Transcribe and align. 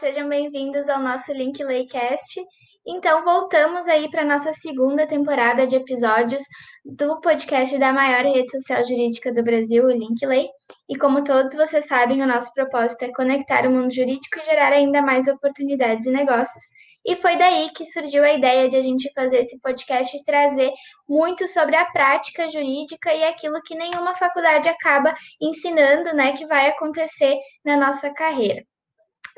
Sejam 0.00 0.30
bem-vindos 0.30 0.88
ao 0.88 0.98
nosso 0.98 1.30
Link 1.30 1.62
Laycast. 1.62 2.42
Então, 2.86 3.22
voltamos 3.22 3.86
aí 3.86 4.10
para 4.10 4.24
nossa 4.24 4.50
segunda 4.54 5.06
temporada 5.06 5.66
de 5.66 5.76
episódios 5.76 6.42
do 6.82 7.20
podcast 7.20 7.76
da 7.76 7.92
maior 7.92 8.24
rede 8.24 8.50
social 8.50 8.82
jurídica 8.82 9.30
do 9.30 9.42
Brasil, 9.42 9.84
o 9.84 9.90
Linklay. 9.90 10.48
E 10.88 10.96
como 10.96 11.22
todos 11.22 11.54
vocês 11.54 11.86
sabem, 11.86 12.22
o 12.22 12.26
nosso 12.26 12.50
propósito 12.54 13.02
é 13.02 13.12
conectar 13.12 13.66
o 13.66 13.70
mundo 13.70 13.92
jurídico 13.92 14.38
e 14.38 14.44
gerar 14.46 14.72
ainda 14.72 15.02
mais 15.02 15.28
oportunidades 15.28 16.06
e 16.06 16.10
negócios. 16.10 16.64
E 17.04 17.14
foi 17.16 17.36
daí 17.36 17.68
que 17.76 17.84
surgiu 17.84 18.24
a 18.24 18.32
ideia 18.32 18.70
de 18.70 18.76
a 18.76 18.82
gente 18.82 19.12
fazer 19.14 19.40
esse 19.40 19.60
podcast 19.60 20.16
e 20.16 20.24
trazer 20.24 20.72
muito 21.06 21.46
sobre 21.46 21.76
a 21.76 21.84
prática 21.84 22.48
jurídica 22.48 23.12
e 23.12 23.22
aquilo 23.24 23.60
que 23.66 23.76
nenhuma 23.76 24.14
faculdade 24.14 24.66
acaba 24.66 25.14
ensinando, 25.38 26.14
né, 26.14 26.32
que 26.32 26.46
vai 26.46 26.70
acontecer 26.70 27.36
na 27.62 27.76
nossa 27.76 28.10
carreira. 28.14 28.64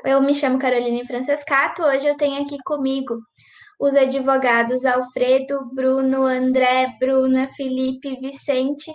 Eu 0.05 0.21
me 0.21 0.35
chamo 0.35 0.59
Caroline 0.59 1.05
Francescato, 1.07 1.81
hoje 1.81 2.05
eu 2.07 2.17
tenho 2.17 2.41
aqui 2.43 2.57
comigo 2.65 3.15
os 3.79 3.95
advogados 3.95 4.83
Alfredo, 4.83 5.69
Bruno, 5.73 6.25
André, 6.25 6.93
Bruna, 6.99 7.47
Felipe, 7.55 8.19
Vicente, 8.19 8.91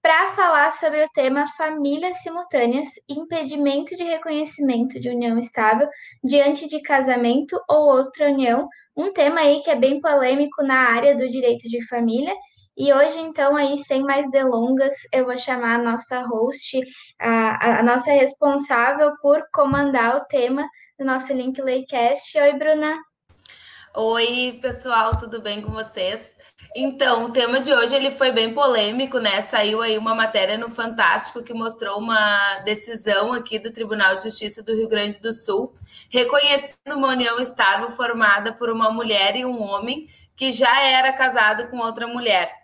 para 0.00 0.32
falar 0.34 0.70
sobre 0.70 1.04
o 1.04 1.08
tema 1.12 1.46
famílias 1.56 2.22
simultâneas, 2.22 2.88
impedimento 3.08 3.96
de 3.96 4.04
reconhecimento 4.04 5.00
de 5.00 5.08
união 5.08 5.36
estável 5.36 5.88
diante 6.22 6.68
de 6.68 6.80
casamento 6.80 7.60
ou 7.68 7.96
outra 7.96 8.30
união, 8.30 8.68
um 8.96 9.12
tema 9.12 9.40
aí 9.40 9.62
que 9.62 9.70
é 9.70 9.76
bem 9.76 10.00
polêmico 10.00 10.62
na 10.62 10.76
área 10.76 11.16
do 11.16 11.28
direito 11.28 11.68
de 11.68 11.84
família. 11.88 12.34
E 12.76 12.92
hoje, 12.92 13.20
então, 13.20 13.54
aí, 13.54 13.76
sem 13.78 14.02
mais 14.02 14.30
delongas, 14.30 14.94
eu 15.12 15.26
vou 15.26 15.36
chamar 15.36 15.74
a 15.74 15.82
nossa 15.82 16.22
host, 16.22 16.80
a, 17.20 17.80
a 17.80 17.82
nossa 17.82 18.10
responsável 18.10 19.12
por 19.20 19.42
comandar 19.52 20.16
o 20.16 20.24
tema 20.24 20.66
do 20.98 21.04
nosso 21.04 21.34
Link 21.34 21.60
Laycast. 21.60 22.38
Oi, 22.38 22.52
Bruna. 22.54 22.96
Oi, 23.94 24.58
pessoal, 24.62 25.18
tudo 25.18 25.42
bem 25.42 25.60
com 25.60 25.70
vocês? 25.70 26.34
Então, 26.74 27.26
o 27.26 27.30
tema 27.30 27.60
de 27.60 27.74
hoje 27.74 27.94
ele 27.94 28.10
foi 28.10 28.32
bem 28.32 28.54
polêmico, 28.54 29.18
né? 29.18 29.42
Saiu 29.42 29.82
aí 29.82 29.98
uma 29.98 30.14
matéria 30.14 30.56
no 30.56 30.70
Fantástico 30.70 31.42
que 31.42 31.52
mostrou 31.52 31.98
uma 31.98 32.60
decisão 32.60 33.34
aqui 33.34 33.58
do 33.58 33.70
Tribunal 33.70 34.16
de 34.16 34.24
Justiça 34.24 34.62
do 34.62 34.74
Rio 34.74 34.88
Grande 34.88 35.20
do 35.20 35.34
Sul, 35.34 35.74
reconhecendo 36.10 36.94
uma 36.94 37.08
união 37.08 37.38
estável 37.38 37.90
formada 37.90 38.54
por 38.54 38.70
uma 38.70 38.90
mulher 38.90 39.36
e 39.36 39.44
um 39.44 39.60
homem 39.60 40.08
que 40.34 40.50
já 40.50 40.80
era 40.80 41.12
casado 41.12 41.68
com 41.68 41.76
outra 41.76 42.06
mulher. 42.06 42.61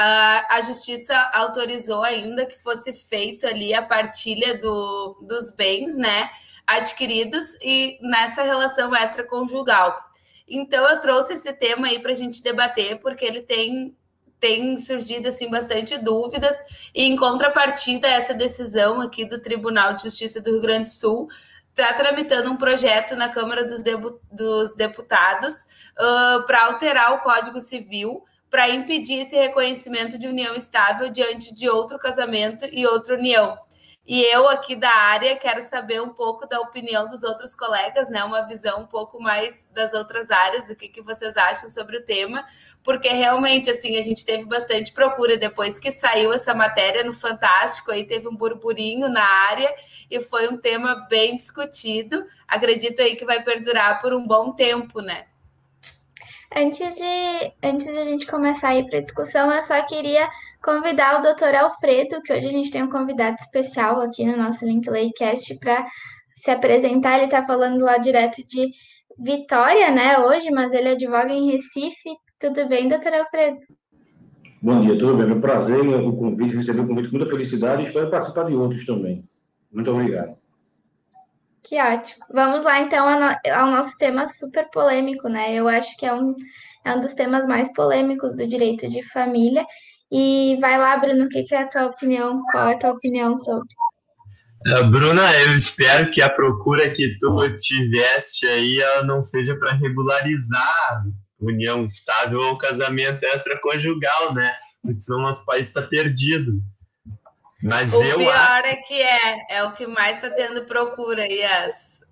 A, 0.00 0.54
a 0.54 0.60
justiça 0.60 1.12
autorizou 1.34 2.04
ainda 2.04 2.46
que 2.46 2.56
fosse 2.56 2.92
feita 2.92 3.48
ali 3.48 3.74
a 3.74 3.82
partilha 3.82 4.56
do, 4.60 5.18
dos 5.26 5.50
bens, 5.50 5.96
né? 5.96 6.30
Adquiridos 6.64 7.56
e 7.60 7.98
nessa 8.00 8.44
relação 8.44 8.94
extraconjugal. 8.94 9.98
Então 10.46 10.88
eu 10.88 11.00
trouxe 11.00 11.32
esse 11.32 11.52
tema 11.52 11.88
aí 11.88 11.98
para 11.98 12.12
a 12.12 12.14
gente 12.14 12.40
debater, 12.40 13.00
porque 13.00 13.24
ele 13.24 13.42
tem 13.42 13.96
tem 14.38 14.76
surgido 14.76 15.26
assim 15.26 15.50
bastante 15.50 15.98
dúvidas 15.98 16.56
e 16.94 17.02
em 17.02 17.16
contrapartida 17.16 18.06
essa 18.06 18.32
decisão 18.32 19.00
aqui 19.00 19.24
do 19.24 19.40
Tribunal 19.40 19.94
de 19.94 20.04
Justiça 20.04 20.40
do 20.40 20.52
Rio 20.52 20.60
Grande 20.60 20.84
do 20.84 20.94
Sul 20.94 21.26
está 21.70 21.92
tramitando 21.92 22.48
um 22.48 22.56
projeto 22.56 23.16
na 23.16 23.28
Câmara 23.28 23.64
dos, 23.64 23.82
dos 24.30 24.76
Deputados 24.76 25.52
uh, 25.54 26.46
para 26.46 26.66
alterar 26.66 27.14
o 27.14 27.18
Código 27.18 27.60
Civil 27.60 28.22
para 28.50 28.68
impedir 28.70 29.20
esse 29.20 29.36
reconhecimento 29.36 30.18
de 30.18 30.26
união 30.26 30.54
estável 30.54 31.10
diante 31.10 31.54
de 31.54 31.68
outro 31.68 31.98
casamento 31.98 32.66
e 32.72 32.86
outra 32.86 33.14
união. 33.14 33.58
E 34.08 34.22
eu 34.22 34.48
aqui 34.48 34.74
da 34.74 34.90
área 34.90 35.36
quero 35.36 35.60
saber 35.60 36.00
um 36.00 36.08
pouco 36.08 36.48
da 36.48 36.58
opinião 36.60 37.06
dos 37.10 37.22
outros 37.22 37.54
colegas, 37.54 38.08
né? 38.08 38.24
Uma 38.24 38.40
visão 38.46 38.80
um 38.80 38.86
pouco 38.86 39.20
mais 39.20 39.66
das 39.70 39.92
outras 39.92 40.30
áreas, 40.30 40.66
do 40.66 40.74
que, 40.74 40.88
que 40.88 41.02
vocês 41.02 41.36
acham 41.36 41.68
sobre 41.68 41.98
o 41.98 42.06
tema, 42.06 42.42
porque 42.82 43.10
realmente 43.10 43.68
assim 43.68 43.98
a 43.98 44.00
gente 44.00 44.24
teve 44.24 44.46
bastante 44.46 44.94
procura 44.94 45.36
depois 45.36 45.78
que 45.78 45.90
saiu 45.90 46.32
essa 46.32 46.54
matéria 46.54 47.04
no 47.04 47.12
Fantástico, 47.12 47.92
aí 47.92 48.06
teve 48.06 48.26
um 48.26 48.34
burburinho 48.34 49.10
na 49.10 49.22
área 49.22 49.70
e 50.10 50.22
foi 50.22 50.48
um 50.48 50.56
tema 50.56 51.06
bem 51.10 51.36
discutido. 51.36 52.24
Acredito 52.46 53.02
aí 53.02 53.14
que 53.14 53.26
vai 53.26 53.42
perdurar 53.42 54.00
por 54.00 54.14
um 54.14 54.26
bom 54.26 54.54
tempo, 54.54 55.02
né? 55.02 55.26
Antes 56.54 56.96
de, 56.96 57.52
antes 57.62 57.86
de 57.86 57.98
a 57.98 58.04
gente 58.04 58.26
começar 58.26 58.70
aí 58.70 58.88
para 58.88 58.98
a 58.98 59.02
discussão, 59.02 59.52
eu 59.52 59.62
só 59.62 59.84
queria 59.86 60.28
convidar 60.62 61.20
o 61.20 61.22
doutor 61.22 61.54
Alfredo, 61.54 62.22
que 62.22 62.32
hoje 62.32 62.46
a 62.46 62.50
gente 62.50 62.70
tem 62.70 62.82
um 62.82 62.90
convidado 62.90 63.36
especial 63.38 64.00
aqui 64.00 64.24
no 64.24 64.36
nosso 64.36 64.64
Linklaycast 64.64 65.58
para 65.58 65.86
se 66.34 66.50
apresentar. 66.50 67.16
Ele 67.16 67.26
está 67.26 67.44
falando 67.44 67.80
lá 67.80 67.98
direto 67.98 68.42
de 68.48 68.70
Vitória, 69.20 69.90
né, 69.90 70.20
hoje, 70.20 70.48
mas 70.50 70.72
ele 70.72 70.90
advoga 70.90 71.32
em 71.32 71.50
Recife. 71.50 72.10
Tudo 72.38 72.68
bem, 72.68 72.88
doutor 72.88 73.12
Alfredo? 73.12 73.58
Bom 74.62 74.80
dia, 74.80 74.96
tudo 74.98 75.16
bem? 75.16 75.28
É 75.28 75.34
um 75.34 75.40
prazer 75.40 75.80
o 75.80 76.16
convite, 76.16 76.54
receber 76.54 76.80
o 76.80 76.86
convite 76.86 77.10
com 77.10 77.16
muita 77.16 77.30
felicidade 77.30 77.82
e 77.82 77.86
espero 77.86 78.10
participar 78.10 78.44
de 78.44 78.54
outros 78.54 78.86
também. 78.86 79.24
Muito 79.72 79.90
obrigado. 79.90 80.36
Que 81.68 81.78
ótimo. 81.78 82.24
Vamos 82.32 82.64
lá, 82.64 82.80
então, 82.80 83.06
ao 83.06 83.70
nosso 83.70 83.98
tema 83.98 84.26
super 84.26 84.70
polêmico, 84.70 85.28
né? 85.28 85.52
Eu 85.52 85.68
acho 85.68 85.94
que 85.98 86.06
é 86.06 86.14
um, 86.14 86.34
é 86.82 86.94
um 86.94 87.00
dos 87.00 87.12
temas 87.12 87.46
mais 87.46 87.70
polêmicos 87.74 88.36
do 88.36 88.48
direito 88.48 88.88
de 88.88 89.06
família 89.10 89.66
e 90.10 90.56
vai 90.62 90.78
lá, 90.78 90.96
Bruno, 90.96 91.26
o 91.26 91.28
que, 91.28 91.42
que 91.42 91.54
é 91.54 91.62
a 91.62 91.68
tua 91.68 91.86
opinião? 91.86 92.42
Qual 92.50 92.70
é 92.70 92.74
a 92.74 92.78
tua 92.78 92.92
opinião 92.92 93.36
sobre? 93.36 93.68
Uh, 94.66 94.90
Bruna, 94.90 95.30
eu 95.42 95.54
espero 95.54 96.10
que 96.10 96.22
a 96.22 96.30
procura 96.30 96.88
que 96.88 97.18
tu 97.18 97.56
tiveste 97.58 98.46
aí 98.46 98.80
ela 98.80 99.04
não 99.04 99.20
seja 99.20 99.54
para 99.56 99.72
regularizar 99.72 101.04
união 101.38 101.84
estável 101.84 102.40
ou 102.40 102.56
casamento 102.56 103.24
extraconjugal, 103.24 104.32
né? 104.32 104.50
Porque 104.82 105.00
senão 105.00 105.20
nosso 105.20 105.44
país 105.44 105.68
está 105.68 105.82
perdido. 105.82 106.62
Mas 107.62 107.92
o 107.92 108.02
eu 108.02 108.18
pior 108.18 108.62
é 108.64 108.76
que 108.76 109.00
é, 109.00 109.56
é 109.58 109.64
o 109.64 109.72
que 109.72 109.86
mais 109.86 110.16
está 110.16 110.30
tendo 110.30 110.64
procura 110.64 111.22
aí, 111.22 111.40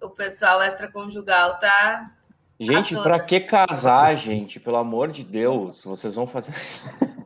o 0.02 0.10
pessoal 0.10 0.62
extraconjugal 0.62 1.58
tá. 1.58 2.10
Gente, 2.58 2.94
para 2.94 3.20
que 3.20 3.40
casar, 3.40 4.16
gente? 4.16 4.58
Pelo 4.58 4.76
amor 4.76 5.12
de 5.12 5.22
Deus, 5.22 5.84
vocês 5.84 6.14
vão 6.14 6.26
fazer. 6.26 6.54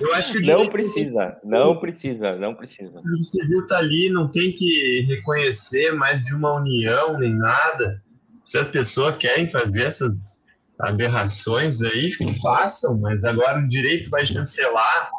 Eu 0.00 0.12
acho 0.14 0.32
que 0.32 0.40
não 0.40 0.68
precisa, 0.68 1.38
não 1.42 1.78
precisa, 1.78 2.36
não 2.36 2.54
precisa. 2.54 3.00
O 3.00 3.22
civil 3.22 3.62
está 3.62 3.78
ali, 3.78 4.10
não 4.10 4.28
tem 4.28 4.52
que 4.52 5.06
reconhecer 5.08 5.92
mais 5.92 6.22
de 6.22 6.34
uma 6.34 6.52
união 6.54 7.18
nem 7.18 7.34
nada. 7.34 8.02
Se 8.44 8.58
as 8.58 8.68
pessoas 8.68 9.16
querem 9.16 9.48
fazer 9.48 9.84
essas 9.84 10.44
aberrações 10.78 11.80
aí, 11.80 12.12
façam, 12.42 12.98
mas 13.00 13.24
agora 13.24 13.58
o 13.58 13.66
direito 13.66 14.10
vai 14.10 14.26
chancelar 14.26 15.10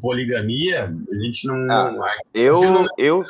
poligamia, 0.00 0.94
a 1.10 1.22
gente 1.22 1.46
não. 1.46 1.70
Ah, 1.70 2.16
eu, 2.34 2.60
não, 2.62 2.86
eu, 2.98 3.24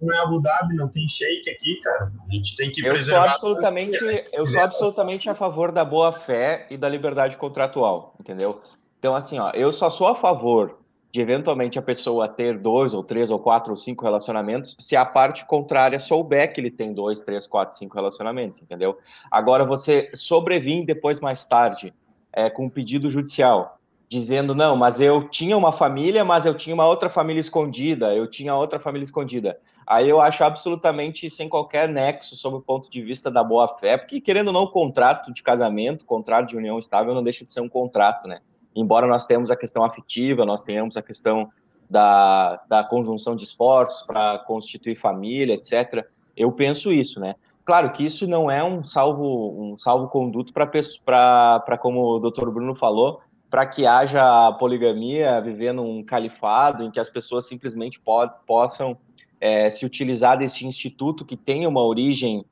não 0.00 0.14
é 0.14 0.18
Abu 0.18 0.40
Dhabi, 0.40 0.74
não 0.74 0.88
tem 0.88 1.06
shake 1.08 1.48
aqui, 1.50 1.80
cara. 1.80 2.12
A 2.28 2.34
gente 2.34 2.56
tem 2.56 2.70
que 2.70 2.84
eu 2.84 2.92
preservar. 2.92 3.36
Sou 3.36 3.50
absolutamente, 3.52 4.26
eu 4.32 4.46
sou 4.46 4.60
absolutamente 4.60 5.30
a 5.30 5.34
favor 5.34 5.70
da 5.70 5.84
boa 5.84 6.12
fé 6.12 6.66
e 6.70 6.76
da 6.76 6.88
liberdade 6.88 7.36
contratual, 7.36 8.14
entendeu? 8.20 8.60
Então, 8.98 9.14
assim, 9.14 9.38
ó, 9.38 9.50
eu 9.50 9.72
só 9.72 9.90
sou 9.90 10.06
a 10.06 10.14
favor 10.14 10.78
de 11.12 11.20
eventualmente 11.20 11.78
a 11.78 11.82
pessoa 11.82 12.26
ter 12.26 12.58
dois 12.58 12.94
ou 12.94 13.04
três 13.04 13.30
ou 13.30 13.38
quatro 13.38 13.72
ou 13.72 13.76
cinco 13.76 14.02
relacionamentos 14.02 14.74
se 14.78 14.96
a 14.96 15.04
parte 15.04 15.44
contrária 15.44 16.00
souber 16.00 16.52
que 16.52 16.60
ele 16.60 16.70
tem 16.70 16.94
dois, 16.94 17.20
três, 17.20 17.46
quatro, 17.46 17.76
cinco 17.76 17.94
relacionamentos, 17.96 18.62
entendeu? 18.62 18.98
Agora, 19.30 19.64
você 19.64 20.10
sobrevir 20.14 20.86
depois, 20.86 21.20
mais 21.20 21.44
tarde, 21.44 21.92
é, 22.32 22.48
com 22.48 22.64
um 22.64 22.70
pedido 22.70 23.10
judicial, 23.10 23.78
dizendo, 24.12 24.54
não, 24.54 24.76
mas 24.76 25.00
eu 25.00 25.26
tinha 25.26 25.56
uma 25.56 25.72
família, 25.72 26.22
mas 26.22 26.44
eu 26.44 26.54
tinha 26.54 26.74
uma 26.74 26.86
outra 26.86 27.08
família 27.08 27.40
escondida, 27.40 28.14
eu 28.14 28.28
tinha 28.28 28.54
outra 28.54 28.78
família 28.78 29.04
escondida. 29.04 29.58
Aí 29.86 30.06
eu 30.06 30.20
acho 30.20 30.44
absolutamente 30.44 31.30
sem 31.30 31.48
qualquer 31.48 31.88
nexo 31.88 32.36
sob 32.36 32.58
o 32.58 32.60
ponto 32.60 32.90
de 32.90 33.00
vista 33.00 33.30
da 33.30 33.42
boa-fé, 33.42 33.96
porque 33.96 34.20
querendo 34.20 34.48
ou 34.48 34.52
não, 34.52 34.66
contrato 34.66 35.32
de 35.32 35.42
casamento, 35.42 36.04
contrato 36.04 36.48
de 36.48 36.56
união 36.58 36.78
estável 36.78 37.14
não 37.14 37.22
deixa 37.22 37.42
de 37.42 37.50
ser 37.50 37.60
um 37.60 37.68
contrato, 37.70 38.28
né? 38.28 38.40
embora 38.74 39.06
nós 39.06 39.24
tenhamos 39.24 39.50
a 39.50 39.56
questão 39.56 39.82
afetiva, 39.82 40.44
nós 40.44 40.62
tenhamos 40.62 40.96
a 40.96 41.02
questão 41.02 41.50
da, 41.88 42.62
da 42.68 42.84
conjunção 42.84 43.34
de 43.34 43.44
esforços 43.44 44.02
para 44.02 44.38
constituir 44.40 44.96
família, 44.96 45.54
etc. 45.54 46.06
Eu 46.36 46.52
penso 46.52 46.92
isso, 46.92 47.18
né? 47.18 47.34
Claro 47.64 47.92
que 47.92 48.04
isso 48.04 48.26
não 48.26 48.50
é 48.50 48.62
um 48.62 48.84
salvo 48.84 49.72
um 49.72 49.78
salvo 49.78 50.08
conduto 50.08 50.52
para 50.52 51.78
como 51.78 52.16
o 52.16 52.18
doutor 52.18 52.50
Bruno 52.50 52.74
falou, 52.74 53.20
para 53.52 53.66
que 53.66 53.84
haja 53.84 54.50
poligamia, 54.52 55.38
viver 55.38 55.74
num 55.74 56.02
califado 56.02 56.84
em 56.84 56.90
que 56.90 56.98
as 56.98 57.10
pessoas 57.10 57.46
simplesmente 57.46 58.00
possam 58.46 58.96
é, 59.38 59.68
se 59.68 59.84
utilizar 59.84 60.38
desse 60.38 60.66
instituto 60.66 61.22
que 61.22 61.36
tem 61.36 61.66
uma 61.66 61.82
origem 61.82 62.46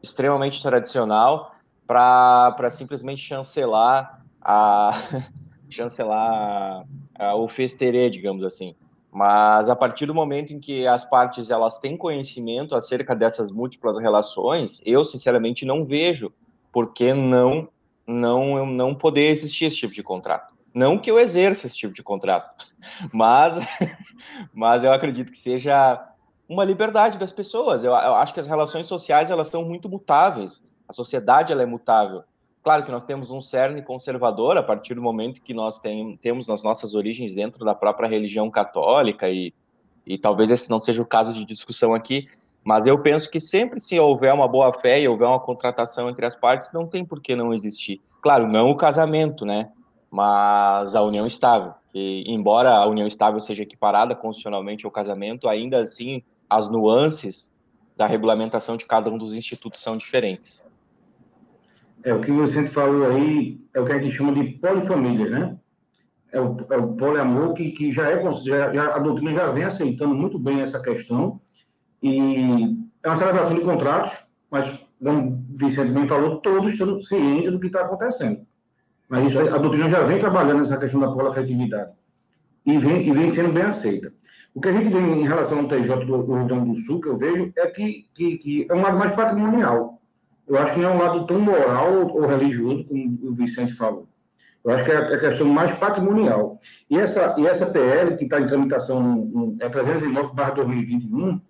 extremamente 0.00 0.62
tradicional 0.62 1.56
para 1.88 2.70
simplesmente 2.70 3.20
chancelar 3.20 4.24
a 4.40 4.92
chancelar 5.68 6.86
o 7.36 7.48
festerê, 7.48 8.08
digamos 8.08 8.44
assim. 8.44 8.76
Mas 9.10 9.68
a 9.68 9.74
partir 9.74 10.06
do 10.06 10.14
momento 10.14 10.52
em 10.52 10.60
que 10.60 10.86
as 10.86 11.04
partes 11.04 11.50
elas 11.50 11.80
têm 11.80 11.96
conhecimento 11.96 12.76
acerca 12.76 13.16
dessas 13.16 13.50
múltiplas 13.50 13.98
relações, 13.98 14.80
eu 14.86 15.04
sinceramente 15.04 15.64
não 15.64 15.84
vejo 15.84 16.32
por 16.70 16.92
que 16.92 17.12
não 17.12 17.68
não 18.06 18.66
não 18.66 18.94
poder 18.94 19.30
existir 19.30 19.66
esse 19.66 19.76
tipo 19.76 19.94
de 19.94 20.02
contrato. 20.02 20.54
Não 20.74 20.98
que 20.98 21.10
eu 21.10 21.18
exerça 21.18 21.66
esse 21.66 21.76
tipo 21.76 21.94
de 21.94 22.02
contrato, 22.02 22.66
mas 23.12 23.54
mas 24.52 24.84
eu 24.84 24.92
acredito 24.92 25.32
que 25.32 25.38
seja 25.38 26.08
uma 26.48 26.64
liberdade 26.64 27.18
das 27.18 27.32
pessoas. 27.32 27.84
Eu, 27.84 27.92
eu 27.92 28.14
acho 28.14 28.34
que 28.34 28.40
as 28.40 28.46
relações 28.46 28.86
sociais 28.86 29.30
elas 29.30 29.48
são 29.48 29.64
muito 29.64 29.88
mutáveis. 29.88 30.66
A 30.88 30.92
sociedade 30.92 31.52
ela 31.52 31.62
é 31.62 31.66
mutável. 31.66 32.22
Claro 32.64 32.82
que 32.82 32.90
nós 32.90 33.04
temos 33.04 33.30
um 33.30 33.42
cerne 33.42 33.82
conservador 33.82 34.56
a 34.56 34.62
partir 34.62 34.94
do 34.94 35.02
momento 35.02 35.42
que 35.42 35.52
nós 35.52 35.78
tem, 35.78 36.16
temos 36.16 36.48
nas 36.48 36.62
nossas 36.62 36.94
origens 36.94 37.34
dentro 37.34 37.62
da 37.62 37.74
própria 37.74 38.08
religião 38.08 38.50
católica, 38.50 39.28
e, 39.28 39.52
e 40.06 40.16
talvez 40.16 40.50
esse 40.50 40.70
não 40.70 40.78
seja 40.78 41.02
o 41.02 41.06
caso 41.06 41.34
de 41.34 41.44
discussão 41.44 41.92
aqui, 41.92 42.26
mas 42.64 42.86
eu 42.86 42.98
penso 42.98 43.30
que 43.30 43.38
sempre 43.38 43.78
se 43.78 44.00
houver 44.00 44.32
uma 44.32 44.48
boa 44.48 44.72
fé 44.72 44.98
e 44.98 45.06
houver 45.06 45.28
uma 45.28 45.38
contratação 45.38 46.08
entre 46.08 46.24
as 46.24 46.34
partes, 46.34 46.72
não 46.72 46.86
tem 46.86 47.04
por 47.04 47.20
que 47.20 47.36
não 47.36 47.52
existir. 47.52 48.00
Claro, 48.22 48.48
não 48.48 48.70
o 48.70 48.76
casamento, 48.76 49.44
né? 49.44 49.70
Mas 50.10 50.94
a 50.94 51.02
união 51.02 51.26
estável. 51.26 51.74
E, 51.92 52.24
embora 52.26 52.70
a 52.70 52.86
união 52.86 53.06
estável 53.06 53.38
seja 53.38 53.62
equiparada 53.62 54.14
constitucionalmente 54.14 54.86
ao 54.86 54.90
casamento, 54.90 55.46
ainda 55.46 55.80
assim 55.80 56.22
as 56.48 56.70
nuances 56.70 57.54
da 57.96 58.06
regulamentação 58.06 58.78
de 58.78 58.86
cada 58.86 59.10
um 59.10 59.18
dos 59.18 59.34
institutos 59.34 59.82
são 59.82 59.96
diferentes. 59.96 60.64
É, 62.02 62.14
o 62.14 62.20
que 62.20 62.32
você 62.32 62.66
falou 62.66 63.10
aí 63.10 63.60
é 63.74 63.80
o 63.80 63.84
que 63.84 63.92
a 63.92 63.98
gente 63.98 64.16
chama 64.16 64.32
de 64.32 64.52
polifamília, 64.54 65.28
né? 65.28 65.56
É 66.32 66.40
o, 66.40 66.56
é 66.70 66.76
o 66.76 66.94
poliamor 66.94 67.52
que, 67.52 67.70
que 67.72 67.92
já 67.92 68.10
é, 68.10 68.20
já, 68.42 68.94
a 68.94 68.98
doutrina 68.98 69.32
já 69.34 69.46
vem 69.48 69.64
aceitando 69.64 70.14
muito 70.14 70.38
bem 70.38 70.62
essa 70.62 70.80
questão 70.80 71.40
e 72.06 72.76
é 73.02 73.08
uma 73.08 73.16
celebração 73.16 73.54
de 73.54 73.62
contratos, 73.62 74.12
mas, 74.50 74.86
como 75.02 75.44
Vicente 75.56 75.92
bem 75.92 76.06
falou, 76.06 76.36
todos 76.36 76.72
estão 76.72 76.98
cientes 77.00 77.50
do 77.50 77.58
que 77.58 77.66
está 77.66 77.82
acontecendo. 77.82 78.46
Mas 79.08 79.26
isso, 79.26 79.38
a 79.38 79.58
doutrina 79.58 79.90
já 79.90 80.02
vem 80.02 80.18
trabalhando 80.18 80.58
nessa 80.58 80.76
questão 80.76 81.00
da 81.00 81.10
polafetividade 81.10 81.92
e 82.64 82.78
vem, 82.78 83.06
e 83.06 83.12
vem 83.12 83.28
sendo 83.28 83.52
bem 83.52 83.64
aceita. 83.64 84.12
O 84.54 84.60
que 84.60 84.68
a 84.68 84.72
gente 84.72 84.88
vê 84.88 85.00
em 85.00 85.26
relação 85.26 85.60
ao 85.60 85.68
TJ 85.68 86.04
do, 86.04 86.22
do 86.22 86.34
Rio 86.34 86.46
Grande 86.46 86.70
do 86.70 86.76
Sul, 86.76 87.00
que 87.00 87.08
eu 87.08 87.18
vejo, 87.18 87.52
é 87.56 87.66
que, 87.66 88.06
que, 88.14 88.38
que 88.38 88.66
é 88.70 88.74
um 88.74 88.82
lado 88.82 88.98
mais 88.98 89.14
patrimonial 89.14 90.00
eu 90.46 90.58
acho 90.58 90.74
que 90.74 90.80
não 90.80 90.90
é 90.90 90.92
um 90.92 90.98
lado 90.98 91.26
tão 91.26 91.38
moral 91.38 92.06
ou 92.08 92.26
religioso, 92.26 92.84
como 92.84 93.06
o 93.22 93.34
Vicente 93.34 93.72
falou. 93.72 94.06
Eu 94.62 94.72
acho 94.72 94.84
que 94.84 94.90
é 94.90 94.96
a 94.96 95.18
questão 95.18 95.46
mais 95.46 95.76
patrimonial. 95.78 96.58
E 96.88 96.98
essa, 96.98 97.34
e 97.38 97.46
essa 97.46 97.66
PL, 97.66 98.16
que 98.16 98.24
está 98.24 98.40
em 98.40 98.46
tramitação, 98.46 99.02
no, 99.02 99.56
é 99.60 99.68
309-2021, 99.68 101.40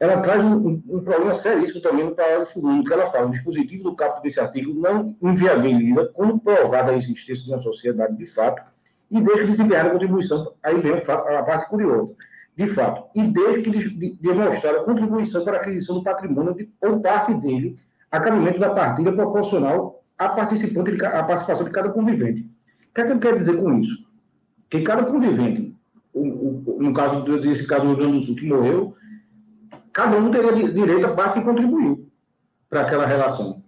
ela 0.00 0.22
traz 0.22 0.42
um, 0.42 0.82
um, 0.88 1.00
problema 1.04 1.34
seríssimo 1.34 1.82
também 1.82 2.06
no 2.06 2.14
parágrafo 2.14 2.66
1, 2.66 2.84
que 2.84 2.92
ela 2.92 3.06
fala, 3.06 3.26
o 3.26 3.30
dispositivo 3.32 3.82
do 3.82 3.94
caput 3.94 4.22
desse 4.22 4.40
artigo 4.40 4.72
não 4.72 5.14
inviabiliza, 5.20 6.10
quando 6.14 6.40
provada 6.40 6.92
a 6.92 6.96
existência 6.96 7.44
de 7.44 7.50
uma 7.50 7.60
sociedade 7.60 8.16
de 8.16 8.24
fato, 8.24 8.62
e 9.10 9.20
desde 9.20 9.44
que 9.44 9.50
desempenhar 9.50 9.86
a 9.86 9.90
contribuição, 9.90 10.54
aí 10.62 10.80
vem 10.80 10.94
a 10.94 11.42
parte 11.42 11.68
curiosa, 11.68 12.14
de 12.56 12.66
fato, 12.66 13.10
e 13.14 13.22
desde 13.24 13.70
que 13.70 14.18
demonstrar 14.18 14.76
a 14.76 14.84
contribuição 14.84 15.44
para 15.44 15.58
a 15.58 15.60
aquisição 15.60 15.96
do 15.96 16.02
patrimônio 16.02 16.54
de, 16.54 16.70
ou 16.80 17.00
parte 17.00 17.34
dele, 17.34 17.76
a 18.10 18.18
cabimento 18.20 18.58
da 18.58 18.70
partilha 18.70 19.12
proporcional 19.12 20.02
à, 20.16 20.30
participante 20.30 20.96
de, 20.96 21.04
à 21.04 21.22
participação 21.24 21.64
de 21.64 21.70
cada 21.70 21.90
convivente. 21.90 22.40
O 22.90 22.94
que 22.94 23.02
é 23.02 23.04
que 23.04 23.10
ele 23.12 23.20
quer 23.20 23.36
dizer 23.36 23.58
com 23.58 23.78
isso? 23.78 24.06
Que 24.70 24.80
cada 24.80 25.04
convivente, 25.04 25.76
o, 26.14 26.22
o, 26.22 26.76
no 26.80 26.94
caso 26.94 27.22
desse 27.38 27.66
caso 27.66 27.82
do 27.82 27.88
Rio 27.88 27.96
Grande 27.98 28.16
do 28.16 28.22
Sul 28.22 28.36
que 28.36 28.46
morreu, 28.46 28.96
cada 30.02 30.16
um 30.16 30.30
teria 30.30 30.72
direito 30.72 31.06
à 31.06 31.14
parte 31.14 31.40
que 31.40 31.44
contribuiu 31.44 32.08
para 32.68 32.82
aquela 32.82 33.06
relação. 33.06 33.62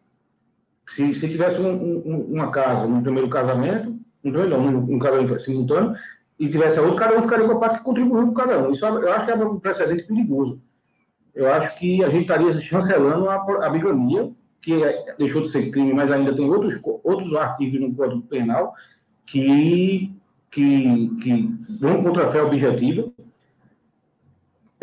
Se, 0.89 1.15
se 1.15 1.29
tivesse 1.29 1.61
um, 1.61 1.73
um, 1.73 2.27
uma 2.33 2.51
casa 2.51 2.87
no 2.87 3.03
primeiro 3.03 3.29
casamento, 3.29 3.99
não, 4.23 4.61
um, 4.61 4.95
um 4.95 4.99
casamento 4.99 5.39
simultâneo, 5.41 5.95
e 6.39 6.49
tivesse 6.49 6.79
a 6.79 6.83
outra, 6.83 7.07
cada 7.07 7.19
um 7.19 7.23
ficaria 7.23 7.47
com 7.47 7.53
a 7.53 7.61
parte 7.61 7.79
que 7.79 7.85
contribuiu 7.85 8.27
com 8.27 8.35
cada 8.35 8.59
um. 8.59 8.73
Isso 8.73 8.85
eu 8.85 9.13
acho 9.13 9.25
que 9.25 9.31
é 9.31 9.37
um 9.37 9.61
precedente 9.61 10.05
perigoso 10.05 10.61
eu 11.35 11.51
acho 11.53 11.79
que 11.79 12.05
a 12.05 12.09
gente 12.09 12.23
estaria 12.23 12.61
chancelando 12.61 13.29
a, 13.29 13.37
a 13.67 13.71
bigamia, 13.71 14.31
que 14.61 14.83
é, 14.83 15.15
deixou 15.19 15.43
de 15.43 15.49
ser 15.49 15.71
crime, 15.71 15.93
mas 15.93 16.11
ainda 16.11 16.35
tem 16.35 16.49
outros, 16.49 16.81
outros 17.03 17.35
artigos 17.35 17.81
no 17.81 17.95
Código 17.95 18.23
Penal 18.23 18.75
que, 19.27 20.13
que, 20.51 21.11
que 21.23 21.57
vão 21.81 22.03
contra 22.03 22.25
a 22.25 22.27
fé 22.27 22.43
objetiva 22.43 23.11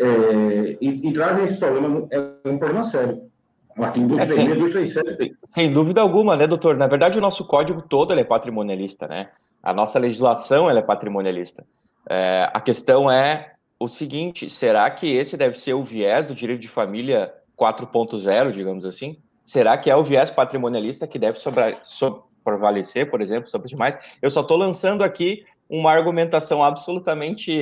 é, 0.00 0.78
e, 0.80 1.08
e, 1.08 1.12
trazem 1.12 1.44
esse 1.44 1.58
problema, 1.58 2.08
é 2.10 2.18
um 2.48 2.58
problema 2.58 2.82
sério. 2.84 3.30
236, 3.76 4.48
é, 4.48 4.54
237. 4.54 5.36
Sem 5.48 5.72
dúvida 5.72 6.00
alguma, 6.00 6.36
né, 6.36 6.46
doutor? 6.46 6.76
Na 6.76 6.86
verdade, 6.86 7.18
o 7.18 7.20
nosso 7.20 7.46
código 7.46 7.82
todo 7.82 8.12
é 8.12 8.24
patrimonialista, 8.24 9.06
né? 9.06 9.28
A 9.62 9.72
nossa 9.72 9.98
legislação 9.98 10.70
é 10.70 10.82
patrimonialista. 10.82 11.64
É, 12.08 12.48
a 12.52 12.60
questão 12.60 13.10
é 13.10 13.52
o 13.78 13.88
seguinte: 13.88 14.48
será 14.48 14.90
que 14.90 15.06
esse 15.14 15.36
deve 15.36 15.58
ser 15.58 15.74
o 15.74 15.82
viés 15.82 16.26
do 16.26 16.34
direito 16.34 16.60
de 16.60 16.68
família 16.68 17.32
4.0, 17.58 18.52
digamos 18.52 18.86
assim? 18.86 19.18
Será 19.44 19.76
que 19.76 19.90
é 19.90 19.96
o 19.96 20.04
viés 20.04 20.30
patrimonialista 20.30 21.06
que 21.06 21.18
deve 21.18 21.38
sobre, 21.38 21.76
sobre, 21.82 22.20
prevalecer, 22.42 23.10
por 23.10 23.20
exemplo, 23.20 23.50
sobre 23.50 23.66
os 23.66 23.70
demais? 23.70 23.98
Eu 24.22 24.30
só 24.30 24.40
estou 24.40 24.56
lançando 24.56 25.02
aqui 25.02 25.44
uma 25.70 25.92
argumentação 25.92 26.64
absolutamente 26.64 27.52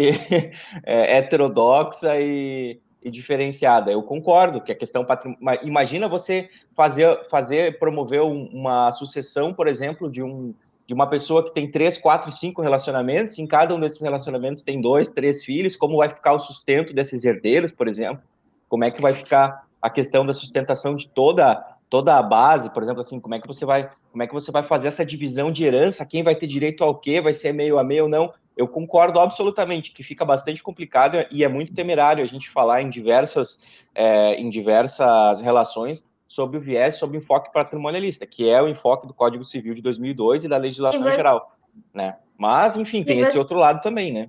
é, 0.82 1.18
heterodoxa 1.18 2.18
e, 2.18 2.80
e, 3.02 3.10
diferenciada. 3.10 3.92
Eu 3.92 4.02
concordo 4.02 4.62
que 4.62 4.72
a 4.72 4.74
questão 4.74 5.04
patrimonial. 5.04 5.58
Imagina 5.62 6.08
você 6.08 6.48
fazer, 6.74 7.20
fazer 7.28 7.78
promover 7.78 8.22
uma 8.22 8.90
sucessão, 8.92 9.52
por 9.52 9.68
exemplo, 9.68 10.10
de 10.10 10.22
um 10.22 10.54
de 10.86 10.94
uma 10.94 11.06
pessoa 11.06 11.44
que 11.44 11.52
tem 11.52 11.70
três, 11.70 11.98
quatro, 11.98 12.32
cinco 12.32 12.62
relacionamentos, 12.62 13.38
em 13.38 13.46
cada 13.46 13.74
um 13.74 13.80
desses 13.80 14.00
relacionamentos 14.00 14.64
tem 14.64 14.80
dois, 14.80 15.10
três 15.10 15.44
filhos, 15.44 15.76
como 15.76 15.98
vai 15.98 16.08
ficar 16.08 16.32
o 16.32 16.38
sustento 16.38 16.94
desses 16.94 17.26
herdeiros, 17.26 17.70
por 17.70 17.86
exemplo? 17.86 18.22
Como 18.70 18.84
é 18.84 18.90
que 18.90 18.98
vai 18.98 19.12
ficar 19.12 19.66
a 19.82 19.90
questão 19.90 20.24
da 20.24 20.32
sustentação 20.32 20.96
de 20.96 21.06
toda 21.06 21.62
toda 21.90 22.16
a 22.16 22.22
base, 22.22 22.70
por 22.70 22.82
exemplo, 22.82 23.00
assim, 23.00 23.18
como 23.18 23.34
é 23.34 23.40
que 23.40 23.46
você 23.46 23.64
vai, 23.64 23.90
como 24.10 24.22
é 24.22 24.26
que 24.26 24.34
você 24.34 24.52
vai 24.52 24.62
fazer 24.62 24.88
essa 24.88 25.04
divisão 25.04 25.50
de 25.50 25.64
herança, 25.64 26.06
quem 26.06 26.22
vai 26.22 26.34
ter 26.34 26.46
direito 26.46 26.84
ao 26.84 26.94
quê, 26.94 27.20
vai 27.20 27.34
ser 27.34 27.52
meio 27.52 27.78
a 27.78 27.84
meio 27.84 28.04
ou 28.04 28.08
não? 28.08 28.32
Eu 28.56 28.66
concordo 28.66 29.20
absolutamente 29.20 29.92
que 29.92 30.02
fica 30.02 30.24
bastante 30.24 30.62
complicado 30.62 31.16
e 31.30 31.44
é 31.44 31.48
muito 31.48 31.72
temerário 31.72 32.24
a 32.24 32.26
gente 32.26 32.50
falar 32.50 32.82
em 32.82 32.88
diversas, 32.88 33.58
é, 33.94 34.34
em 34.34 34.50
diversas 34.50 35.40
relações 35.40 36.04
sobre 36.26 36.58
o 36.58 36.60
viés, 36.60 36.96
sobre 36.96 37.16
o 37.16 37.20
enfoque 37.20 37.52
patrimonialista, 37.52 38.26
que 38.26 38.48
é 38.48 38.60
o 38.60 38.68
enfoque 38.68 39.06
do 39.06 39.14
Código 39.14 39.44
Civil 39.44 39.74
de 39.74 39.80
2002 39.80 40.44
e 40.44 40.48
da 40.48 40.56
legislação 40.56 41.02
você... 41.02 41.14
geral, 41.14 41.56
né? 41.94 42.16
Mas, 42.36 42.76
enfim, 42.76 43.02
tem 43.02 43.20
esse 43.20 43.38
outro 43.38 43.58
lado 43.58 43.80
também, 43.80 44.12
né? 44.12 44.28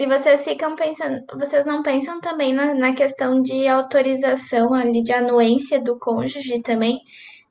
E 0.00 0.06
vocês 0.06 0.42
ficam 0.42 0.74
pensando, 0.74 1.22
vocês 1.38 1.66
não 1.66 1.82
pensam 1.82 2.22
também 2.22 2.54
na, 2.54 2.72
na 2.72 2.94
questão 2.94 3.42
de 3.42 3.68
autorização 3.68 4.72
ali, 4.72 5.02
de 5.02 5.12
anuência 5.12 5.78
do 5.78 5.98
cônjuge 5.98 6.62
também? 6.62 7.02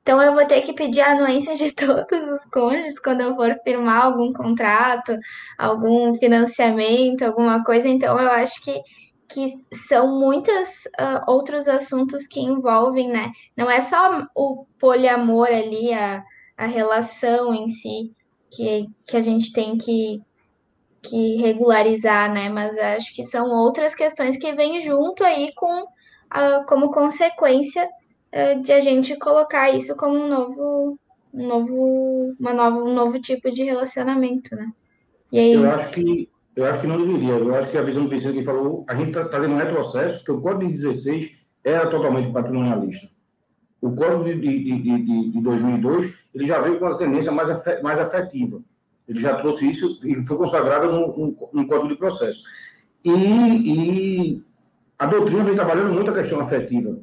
Então 0.02 0.20
eu 0.20 0.34
vou 0.34 0.44
ter 0.44 0.60
que 0.62 0.72
pedir 0.72 1.00
a 1.00 1.12
anuência 1.12 1.54
de 1.54 1.70
todos 1.72 2.28
os 2.28 2.44
cônjuges 2.46 2.98
quando 2.98 3.20
eu 3.20 3.36
for 3.36 3.56
firmar 3.62 4.04
algum 4.04 4.32
contrato, 4.32 5.16
algum 5.56 6.12
financiamento, 6.16 7.22
alguma 7.22 7.62
coisa. 7.62 7.88
Então 7.88 8.18
eu 8.18 8.30
acho 8.32 8.60
que 8.62 8.82
que 9.32 9.46
são 9.86 10.18
muitos 10.18 10.86
uh, 11.00 11.22
outros 11.28 11.68
assuntos 11.68 12.26
que 12.26 12.40
envolvem, 12.40 13.06
né? 13.06 13.30
Não 13.56 13.70
é 13.70 13.80
só 13.80 14.26
o 14.34 14.66
poliamor 14.76 15.46
ali, 15.46 15.92
a, 15.94 16.20
a 16.56 16.66
relação 16.66 17.54
em 17.54 17.68
si, 17.68 18.12
que, 18.50 18.88
que 19.06 19.16
a 19.16 19.20
gente 19.20 19.52
tem 19.52 19.78
que, 19.78 20.20
que 21.02 21.36
regularizar, 21.36 22.32
né? 22.32 22.48
Mas 22.48 22.76
acho 22.76 23.14
que 23.14 23.24
são 23.24 23.50
outras 23.50 23.94
questões 23.94 24.36
que 24.36 24.52
vêm 24.52 24.80
junto 24.80 25.24
aí 25.24 25.52
com 25.54 25.86
como 26.66 26.92
consequência 26.92 27.88
uh, 28.32 28.62
de 28.62 28.72
a 28.72 28.80
gente 28.80 29.16
colocar 29.18 29.70
isso 29.70 29.96
como 29.96 30.16
um 30.16 30.28
novo, 30.28 30.98
um 31.34 31.46
novo, 31.46 32.36
uma 32.38 32.52
nova, 32.52 32.76
um 32.76 32.94
novo 32.94 33.20
tipo 33.20 33.50
de 33.50 33.64
relacionamento, 33.64 34.54
né? 34.54 34.70
E 35.32 35.38
aí... 35.38 35.52
Eu 35.54 35.70
acho 35.70 35.90
que 35.90 36.28
eu 36.56 36.64
acho 36.66 36.80
que 36.80 36.86
não 36.86 36.98
deveria. 36.98 37.34
Eu 37.34 37.54
acho 37.54 37.70
que 37.70 37.78
a 37.78 37.82
visão 37.82 38.04
do 38.04 38.10
Vicente 38.10 38.42
falou, 38.42 38.84
a 38.88 38.94
gente 38.94 39.08
está 39.08 39.24
tá 39.24 39.40
tendo 39.40 39.54
um 39.54 39.56
retrocesso, 39.56 40.18
porque 40.18 40.32
o 40.32 40.40
Código 40.40 40.70
de 40.70 40.80
16 40.80 41.30
era 41.64 41.88
totalmente 41.88 42.32
patrimonialista. 42.32 43.08
O 43.80 43.94
Código 43.94 44.24
de, 44.24 44.38
de, 44.38 44.82
de, 44.82 45.30
de 45.30 45.40
2002, 45.40 46.12
ele 46.34 46.46
já 46.46 46.60
veio 46.60 46.78
com 46.78 46.84
uma 46.84 46.98
tendência 46.98 47.32
mais, 47.32 47.48
mais 47.82 47.98
afetiva. 47.98 48.60
Ele 49.10 49.20
já 49.20 49.34
trouxe 49.34 49.68
isso 49.68 49.98
e 50.04 50.24
foi 50.24 50.36
consagrado 50.36 50.92
no, 50.92 51.36
no, 51.52 51.66
Código 51.66 51.88
de 51.88 51.96
Processo. 51.96 52.44
E, 53.04 53.10
e, 53.10 54.42
a 54.96 55.04
doutrina 55.04 55.42
vem 55.42 55.56
trabalhando 55.56 55.92
muito 55.92 56.12
a 56.12 56.14
questão 56.14 56.38
afetiva. 56.38 56.96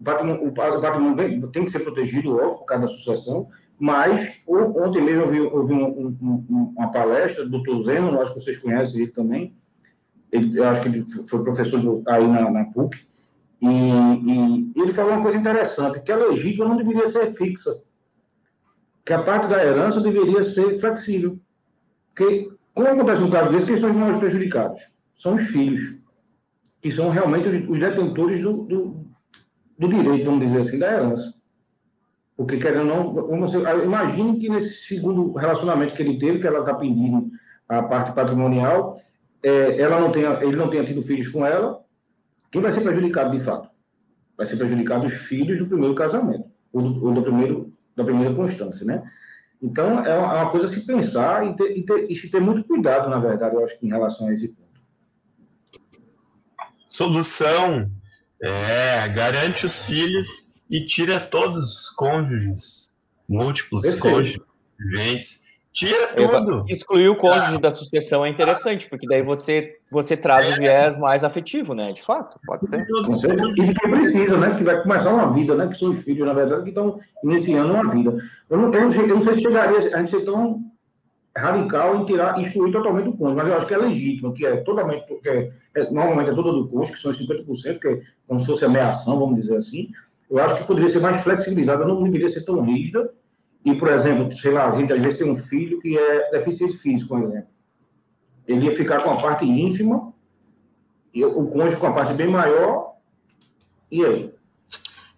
O 0.00 0.02
patrimônio, 0.02 0.48
o 0.48 0.52
patrimônio 0.52 1.48
tem 1.52 1.64
que 1.64 1.70
ser 1.70 1.78
protegido, 1.78 2.34
óbvio, 2.34 2.54
por 2.54 2.64
causa 2.64 2.82
da 2.82 2.88
sucessão, 2.88 3.48
mas 3.78 4.42
ontem 4.48 5.00
mesmo 5.00 5.22
eu 5.22 5.26
vi, 5.28 5.38
eu 5.38 5.62
vi 5.62 5.74
um, 5.74 6.16
um, 6.20 6.74
uma 6.76 6.90
palestra 6.90 7.44
do 7.44 7.50
doutor 7.50 7.84
Zeno, 7.84 8.20
acho 8.20 8.34
que 8.34 8.40
vocês 8.40 8.56
conhecem 8.56 9.02
ele 9.02 9.12
também, 9.12 9.54
ele, 10.32 10.60
acho 10.60 10.82
que 10.82 10.88
ele 10.88 11.06
foi 11.28 11.44
professor 11.44 12.02
aí 12.08 12.26
na, 12.26 12.50
na 12.50 12.64
PUC, 12.64 12.98
e, 13.62 13.66
e, 13.68 14.72
ele 14.74 14.92
falou 14.92 15.12
uma 15.12 15.22
coisa 15.22 15.38
interessante, 15.38 16.00
que 16.00 16.10
a 16.10 16.16
legítima 16.16 16.66
não 16.66 16.76
deveria 16.76 17.08
ser 17.08 17.26
fixa, 17.28 17.70
que 19.08 19.14
a 19.14 19.22
parte 19.22 19.48
da 19.48 19.64
herança 19.64 20.02
deveria 20.02 20.44
ser 20.44 20.78
flexível. 20.78 21.40
Porque, 22.14 22.52
como 22.74 22.88
acontece 22.88 23.22
no 23.22 23.30
caso 23.30 23.50
desse, 23.50 23.64
quem 23.64 23.78
são 23.78 23.88
os 23.88 23.96
maiores 23.96 24.20
prejudicados? 24.20 24.82
São 25.16 25.34
os 25.34 25.46
filhos, 25.46 25.96
que 26.82 26.92
são 26.92 27.08
realmente 27.08 27.48
os, 27.48 27.70
os 27.70 27.80
detentores 27.80 28.42
do, 28.42 28.64
do, 28.64 29.06
do, 29.78 29.88
direito, 29.88 30.26
vamos 30.26 30.44
dizer 30.44 30.60
assim, 30.60 30.78
da 30.78 30.92
herança. 30.92 31.34
Porque, 32.36 32.58
querendo 32.58 32.92
ou 32.92 33.26
não, 33.28 33.40
você, 33.40 33.56
imagine 33.82 34.38
que 34.38 34.50
nesse 34.50 34.86
segundo 34.86 35.32
relacionamento 35.32 35.94
que 35.94 36.02
ele 36.02 36.18
teve, 36.18 36.38
que 36.38 36.46
ela 36.46 36.60
está 36.60 36.74
pedindo 36.74 37.30
a 37.66 37.82
parte 37.82 38.12
patrimonial, 38.12 39.00
é, 39.42 39.80
ela 39.80 39.98
não 40.00 40.12
tenha, 40.12 40.38
ele 40.42 40.56
não 40.56 40.68
tenha 40.68 40.84
tido 40.84 41.00
filhos 41.00 41.28
com 41.28 41.46
ela, 41.46 41.82
quem 42.52 42.60
vai 42.60 42.72
ser 42.72 42.82
prejudicado 42.82 43.30
de 43.30 43.42
fato? 43.42 43.70
Vai 44.36 44.44
ser 44.44 44.58
prejudicado 44.58 45.06
os 45.06 45.14
filhos 45.14 45.58
do 45.58 45.66
primeiro 45.66 45.94
casamento, 45.94 46.44
ou, 46.70 46.82
do, 46.82 47.06
ou 47.06 47.14
do 47.14 47.22
primeiro, 47.22 47.72
da 47.98 48.04
primeira 48.04 48.32
constância, 48.32 48.86
né? 48.86 49.02
Então, 49.60 50.04
é 50.04 50.16
uma, 50.16 50.36
é 50.38 50.42
uma 50.42 50.50
coisa 50.50 50.66
a 50.66 50.68
se 50.68 50.86
pensar 50.86 51.44
e, 51.46 51.56
ter, 51.56 51.76
e, 51.76 51.84
ter, 51.84 52.10
e 52.10 52.14
se 52.14 52.30
ter 52.30 52.40
muito 52.40 52.62
cuidado, 52.64 53.10
na 53.10 53.18
verdade, 53.18 53.56
eu 53.56 53.64
acho 53.64 53.76
que 53.78 53.86
em 53.86 53.90
relação 53.90 54.28
a 54.28 54.32
esse 54.32 54.48
ponto. 54.48 54.68
Solução 56.86 57.90
é 58.40 59.08
garante 59.08 59.66
os 59.66 59.84
filhos 59.84 60.62
e 60.70 60.86
tira 60.86 61.18
todos 61.18 61.64
os 61.64 61.88
cônjuges, 61.90 62.96
múltiplos 63.28 63.84
Perfeito. 63.84 64.02
cônjuges, 64.02 65.44
Tira 65.72 66.08
tudo. 66.08 66.64
Excluir 66.68 67.08
o 67.08 67.16
cônjuge 67.16 67.58
da 67.58 67.70
sucessão 67.70 68.24
é 68.24 68.28
interessante, 68.28 68.88
porque 68.88 69.06
daí 69.06 69.22
você, 69.22 69.76
você 69.90 70.16
traz 70.16 70.52
o 70.52 70.56
viés 70.56 70.98
mais 70.98 71.22
afetivo, 71.22 71.74
né? 71.74 71.92
De 71.92 72.02
fato, 72.02 72.38
pode 72.46 72.66
ser. 72.66 72.80
E 72.80 73.74
que 73.74 73.88
precisa, 73.88 74.36
né? 74.36 74.56
Que 74.56 74.64
vai 74.64 74.82
começar 74.82 75.10
uma 75.10 75.32
vida, 75.32 75.54
né? 75.54 75.68
Que 75.68 75.76
são 75.76 75.90
os 75.90 76.02
filhos, 76.02 76.26
na 76.26 76.32
verdade, 76.32 76.62
que 76.62 76.70
estão 76.70 76.98
iniciando 77.22 77.72
uma 77.72 77.88
vida. 77.90 78.16
Eu 78.50 78.56
não, 78.56 78.72
eu 78.72 78.80
não, 78.80 78.90
sei, 78.90 79.02
eu 79.02 79.08
não 79.08 79.20
sei 79.20 79.34
se 79.34 79.42
chegaria 79.42 79.94
a 79.94 79.98
gente 79.98 80.10
ser 80.10 80.24
tão 80.24 80.58
radical 81.36 81.96
em 81.96 82.04
tirar, 82.04 82.40
excluir 82.40 82.72
totalmente 82.72 83.08
o 83.10 83.16
cônjuge, 83.16 83.36
mas 83.36 83.48
eu 83.48 83.56
acho 83.56 83.66
que 83.66 83.74
é 83.74 83.78
legítimo, 83.78 84.34
que 84.34 84.44
é 84.44 84.56
totalmente, 84.58 85.06
que 85.22 85.28
é, 85.28 85.52
é, 85.76 85.90
normalmente 85.90 86.30
é 86.30 86.34
toda 86.34 86.52
do 86.52 86.68
cônjuge, 86.68 86.94
que 86.94 86.98
são 86.98 87.10
os 87.12 87.18
50%, 87.18 87.78
que 87.78 87.88
é 87.88 88.00
como 88.26 88.40
se 88.40 88.46
fosse 88.46 88.64
ameação, 88.64 89.18
vamos 89.18 89.36
dizer 89.36 89.58
assim. 89.58 89.90
Eu 90.30 90.38
acho 90.38 90.56
que 90.56 90.66
poderia 90.66 90.90
ser 90.90 91.00
mais 91.00 91.22
flexibilizada, 91.22 91.86
não 91.86 92.02
deveria 92.02 92.28
ser 92.28 92.44
tão 92.44 92.60
rígida, 92.62 93.10
e, 93.70 93.78
por 93.78 93.88
exemplo, 93.88 94.32
sei 94.32 94.52
lá, 94.52 94.70
a 94.70 94.78
gente 94.78 94.92
às 94.92 95.00
vezes 95.00 95.18
tem 95.18 95.30
um 95.30 95.36
filho 95.36 95.78
que 95.80 95.98
é 95.98 96.30
deficiente 96.30 96.76
físico, 96.78 97.08
por 97.08 97.22
exemplo. 97.24 97.48
Ele 98.46 98.66
ia 98.66 98.72
ficar 98.72 99.02
com 99.02 99.10
a 99.10 99.16
parte 99.16 99.44
ínfima, 99.44 100.12
e 101.12 101.24
o 101.24 101.46
cônjuge 101.48 101.76
com 101.76 101.86
a 101.86 101.92
parte 101.92 102.14
bem 102.14 102.28
maior, 102.28 102.94
e 103.90 104.04
aí? 104.04 104.34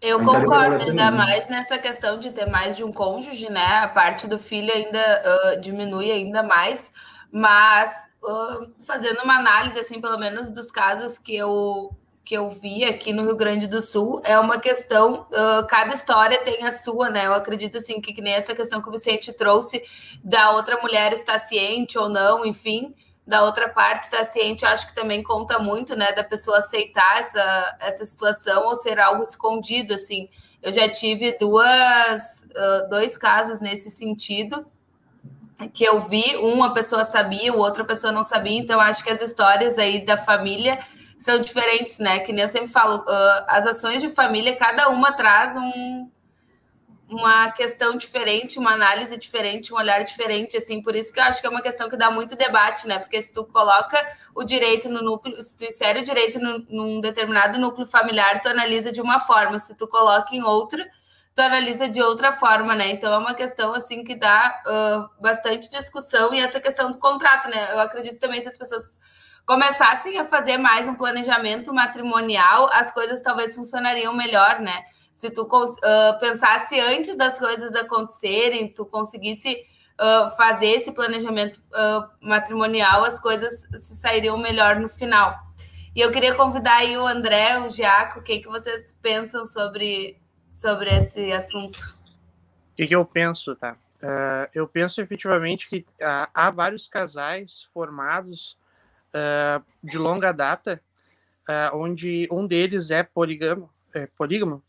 Eu 0.01 0.25
concordo 0.25 0.83
ainda 0.83 1.11
mais 1.11 1.49
nessa 1.49 1.79
questão 1.79 2.19
de 2.19 2.31
ter 2.33 2.47
mais 2.49 2.77
de 2.77 2.83
um 2.83 2.93
cônjuge, 2.93 3.51
né? 3.51 3.81
A 3.83 3.89
parte 3.89 4.27
do 4.27 4.39
filho 4.39 4.73
ainda 4.73 5.23
uh, 5.23 5.61
diminui 5.61 6.11
ainda 6.11 6.43
mais, 6.43 6.91
mas 7.31 7.91
uh, 8.23 8.73
fazendo 8.81 9.21
uma 9.23 9.39
análise, 9.39 9.79
assim, 9.79 10.01
pelo 10.01 10.19
menos 10.19 10.49
dos 10.51 10.71
casos 10.71 11.19
que 11.19 11.37
eu 11.37 11.91
que 12.31 12.37
eu 12.37 12.49
vi 12.49 12.85
aqui 12.85 13.13
no 13.13 13.25
Rio 13.25 13.35
Grande 13.35 13.67
do 13.67 13.83
Sul 13.83 14.23
é 14.23 14.39
uma 14.39 14.61
questão, 14.61 15.27
uh, 15.33 15.67
cada 15.67 15.93
história 15.93 16.41
tem 16.45 16.65
a 16.65 16.71
sua, 16.71 17.11
né? 17.11 17.27
Eu 17.27 17.35
acredito 17.35 17.79
assim 17.79 18.01
que, 18.01 18.13
que 18.13 18.23
nem 18.23 18.35
essa 18.35 18.55
questão 18.55 18.81
que 18.81 18.89
o 18.89 18.93
Vicente 18.93 19.33
trouxe 19.33 19.83
da 20.23 20.53
outra 20.53 20.81
mulher 20.81 21.13
estar 21.13 21.41
ciente 21.41 21.99
ou 21.99 22.09
não, 22.09 22.47
enfim, 22.47 22.95
da 23.27 23.43
outra 23.43 23.69
parte 23.69 24.05
estar 24.05 24.31
ciente, 24.31 24.65
acho 24.65 24.87
que 24.87 24.95
também 24.95 25.25
conta 25.25 25.59
muito, 25.59 25.97
né? 25.97 26.13
Da 26.13 26.23
pessoa 26.23 26.59
aceitar 26.59 27.19
essa, 27.19 27.77
essa 27.81 28.05
situação 28.05 28.65
ou 28.67 28.77
ser 28.77 29.01
algo 29.01 29.25
escondido, 29.25 29.93
assim. 29.93 30.29
Eu 30.63 30.71
já 30.71 30.89
tive 30.89 31.37
duas, 31.37 32.45
uh, 32.45 32.89
dois 32.89 33.17
casos 33.17 33.61
nesse 33.61 33.91
sentido 33.91 34.65
que 35.75 35.83
eu 35.83 36.01
vi, 36.01 36.37
uma 36.37 36.73
pessoa 36.73 37.05
sabia, 37.05 37.53
o 37.53 37.59
outra 37.59 37.85
pessoa 37.85 38.13
não 38.13 38.23
sabia, 38.23 38.57
então 38.57 38.81
acho 38.81 39.03
que 39.03 39.11
as 39.11 39.21
histórias 39.21 39.77
aí 39.79 40.03
da 40.07 40.17
família 40.17 40.79
são 41.21 41.43
diferentes, 41.43 41.99
né? 41.99 42.21
Que 42.21 42.33
nem 42.33 42.43
eu 42.43 42.49
sempre 42.49 42.69
falo, 42.69 42.97
uh, 43.03 43.45
as 43.47 43.67
ações 43.67 44.01
de 44.01 44.09
família, 44.09 44.57
cada 44.57 44.89
uma 44.89 45.13
traz 45.13 45.55
um, 45.55 46.11
uma 47.07 47.51
questão 47.51 47.97
diferente, 47.99 48.59
uma 48.59 48.73
análise 48.73 49.17
diferente, 49.19 49.73
um 49.73 49.77
olhar 49.77 50.03
diferente, 50.03 50.57
assim, 50.57 50.83
por 50.83 50.97
isso 50.97 51.13
que 51.13 51.21
eu 51.21 51.25
acho 51.25 51.41
que 51.41 51.47
é 51.47 51.51
uma 51.51 51.61
questão 51.61 51.91
que 51.91 51.97
dá 51.97 52.11
muito 52.11 52.35
debate, 52.37 52.89
né? 52.89 52.99
Porque 52.99 53.21
se 53.21 53.35
tu 53.35 53.45
coloca 53.45 53.99
o 54.35 54.43
direito 54.45 54.89
no 54.89 55.03
núcleo, 55.03 55.41
se 55.43 55.55
tu 55.55 55.65
insere 55.65 56.01
o 56.01 56.05
direito 56.05 56.39
no, 56.39 56.59
num 56.71 57.01
determinado 57.03 57.59
núcleo 57.59 57.87
familiar, 57.87 58.41
tu 58.41 58.49
analisa 58.49 58.91
de 58.91 59.03
uma 59.03 59.21
forma, 59.21 59.59
se 59.59 59.77
tu 59.77 59.87
coloca 59.87 60.35
em 60.35 60.43
outra, 60.43 60.89
tu 61.35 61.43
analisa 61.43 61.87
de 61.87 62.01
outra 62.01 62.33
forma, 62.33 62.75
né? 62.75 62.93
Então 62.93 63.13
é 63.13 63.19
uma 63.19 63.35
questão 63.35 63.75
assim 63.75 64.03
que 64.05 64.15
dá 64.15 64.63
uh, 64.67 65.23
bastante 65.23 65.71
discussão 65.71 66.33
e 66.33 66.41
essa 66.41 66.59
questão 66.59 66.91
do 66.91 66.99
contrato, 66.99 67.47
né? 67.51 67.73
Eu 67.75 67.81
acredito 67.81 68.19
também 68.19 68.41
se 68.41 68.49
as 68.49 68.57
pessoas 68.57 68.99
começassem 69.47 70.19
a 70.19 70.25
fazer 70.25 70.59
mais 70.59 70.87
um 70.87 70.95
planejamento 70.95 71.73
matrimonial, 71.73 72.69
as 72.73 72.93
coisas 72.93 73.21
talvez 73.21 73.55
funcionariam 73.55 74.15
melhor, 74.15 74.61
né? 74.61 74.85
Se 75.15 75.31
tu 75.31 75.43
uh, 75.43 76.19
pensasse 76.19 76.81
antes 76.81 77.17
das 77.17 77.39
coisas 77.39 77.75
acontecerem, 77.75 78.73
tu 78.73 78.87
conseguisse 78.87 79.55
uh, 80.01 80.31
fazer 80.37 80.69
esse 80.69 80.93
planejamento 80.93 81.57
uh, 81.57 82.09
matrimonial, 82.21 83.05
as 83.05 83.21
coisas 83.21 83.67
se 83.81 83.97
sairiam 83.97 84.39
melhor 84.39 84.77
no 84.77 84.89
final. 84.89 85.35
E 85.95 86.01
eu 86.01 86.11
queria 86.11 86.35
convidar 86.35 86.77
aí 86.77 86.97
o 86.97 87.07
André, 87.07 87.59
o 87.59 87.69
Giaco, 87.69 88.21
o 88.21 88.23
que, 88.23 88.39
que 88.39 88.49
vocês 88.49 88.97
pensam 89.03 89.45
sobre, 89.45 90.17
sobre 90.53 90.89
esse 90.89 91.33
assunto? 91.33 91.77
O 92.73 92.77
que, 92.77 92.87
que 92.87 92.95
eu 92.95 93.05
penso, 93.05 93.55
tá? 93.57 93.77
Eu 94.55 94.67
penso 94.67 95.03
efetivamente 95.03 95.69
que 95.69 95.85
uh, 96.01 96.29
há 96.33 96.51
vários 96.51 96.87
casais 96.87 97.69
formados 97.75 98.57
uh, 99.15 99.65
de 99.83 99.99
longa 99.99 100.33
data, 100.33 100.81
uh, 101.49 101.77
onde 101.77 102.29
um 102.31 102.47
deles 102.47 102.91
é 102.91 103.03
polígamo, 103.03 103.71
é 103.95 104.07
polígamo 104.07 104.63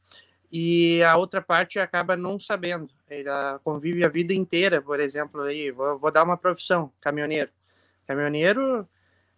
e 0.52 1.02
a 1.04 1.16
outra 1.16 1.42
parte 1.42 1.80
acaba 1.80 2.18
não 2.18 2.38
sabendo. 2.40 2.90
Ele 3.10 3.30
convive 3.64 4.04
a 4.04 4.10
vida 4.10 4.34
inteira, 4.34 4.82
por 4.82 5.00
exemplo, 5.00 5.42
aí 5.44 5.72
vou, 5.72 5.98
vou 5.98 6.12
dar 6.12 6.24
uma 6.24 6.36
profissão, 6.36 6.92
caminhoneiro. 7.00 7.50
Caminhoneiro, 8.06 8.88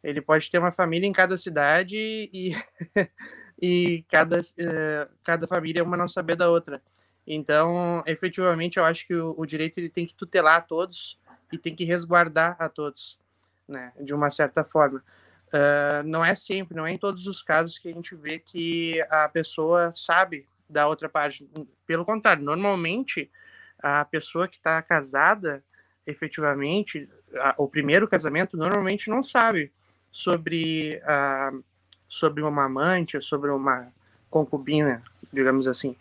ele 0.03 0.21
pode 0.21 0.49
ter 0.49 0.57
uma 0.57 0.71
família 0.71 1.05
em 1.05 1.13
cada 1.13 1.37
cidade 1.37 1.97
e, 2.33 2.55
e 3.61 4.03
cada, 4.09 4.39
uh, 4.39 5.09
cada 5.23 5.45
família 5.45 5.83
uma 5.83 5.95
não 5.95 6.07
saber 6.07 6.35
da 6.35 6.49
outra. 6.49 6.81
Então, 7.27 8.03
efetivamente, 8.07 8.77
eu 8.77 8.83
acho 8.83 9.05
que 9.05 9.13
o, 9.13 9.35
o 9.37 9.45
direito 9.45 9.77
ele 9.77 9.89
tem 9.89 10.05
que 10.05 10.15
tutelar 10.15 10.57
a 10.57 10.61
todos 10.61 11.19
e 11.51 11.57
tem 11.57 11.75
que 11.75 11.83
resguardar 11.83 12.55
a 12.59 12.67
todos 12.67 13.19
né, 13.67 13.91
de 13.99 14.13
uma 14.13 14.29
certa 14.29 14.63
forma. 14.63 15.03
Uh, 15.47 16.03
não 16.05 16.25
é 16.25 16.33
sempre, 16.33 16.75
não 16.75 16.85
é 16.85 16.93
em 16.93 16.97
todos 16.97 17.27
os 17.27 17.41
casos 17.41 17.77
que 17.77 17.87
a 17.87 17.93
gente 17.93 18.15
vê 18.15 18.39
que 18.39 18.99
a 19.09 19.29
pessoa 19.29 19.91
sabe 19.93 20.47
da 20.67 20.87
outra 20.87 21.07
parte. 21.07 21.47
Pelo 21.85 22.03
contrário, 22.03 22.43
normalmente 22.43 23.29
a 23.77 24.03
pessoa 24.05 24.47
que 24.47 24.55
está 24.55 24.81
casada, 24.81 25.63
efetivamente, 26.07 27.07
a, 27.35 27.53
o 27.57 27.67
primeiro 27.67 28.07
casamento, 28.07 28.57
normalmente 28.57 29.09
não 29.09 29.21
sabe 29.21 29.71
sobre, 30.11 31.01
uh, 31.03 31.63
sobre 32.07 32.41
uma 32.41 32.65
amante, 32.65 33.21
sobre 33.21 33.51
uma 33.51 33.91
concubina, 34.29 35.03
digamos 35.31 35.67
assim. 35.67 35.95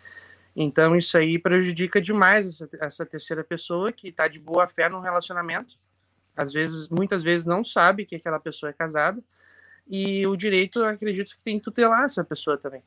Então, 0.56 0.96
isso 0.96 1.16
aí 1.16 1.38
prejudica 1.38 2.00
demais 2.00 2.46
essa, 2.46 2.68
essa 2.80 3.06
terceira 3.06 3.44
pessoa 3.44 3.92
que 3.92 4.08
está 4.08 4.28
de 4.28 4.38
boa 4.38 4.66
fé 4.68 4.88
num 4.88 5.00
relacionamento 5.00 5.76
às 6.36 6.52
vezes, 6.52 6.88
muitas 6.88 7.22
vezes 7.22 7.46
não 7.46 7.62
sabe 7.62 8.04
que 8.04 8.16
aquela 8.16 8.40
pessoa 8.40 8.70
é 8.70 8.72
casada 8.72 9.22
e 9.88 10.26
o 10.26 10.36
direito, 10.36 10.80
eu 10.80 10.86
acredito 10.86 11.32
que 11.32 11.42
tem 11.44 11.58
que 11.58 11.64
tutelar 11.64 12.04
essa 12.04 12.24
pessoa 12.24 12.56
também. 12.56 12.82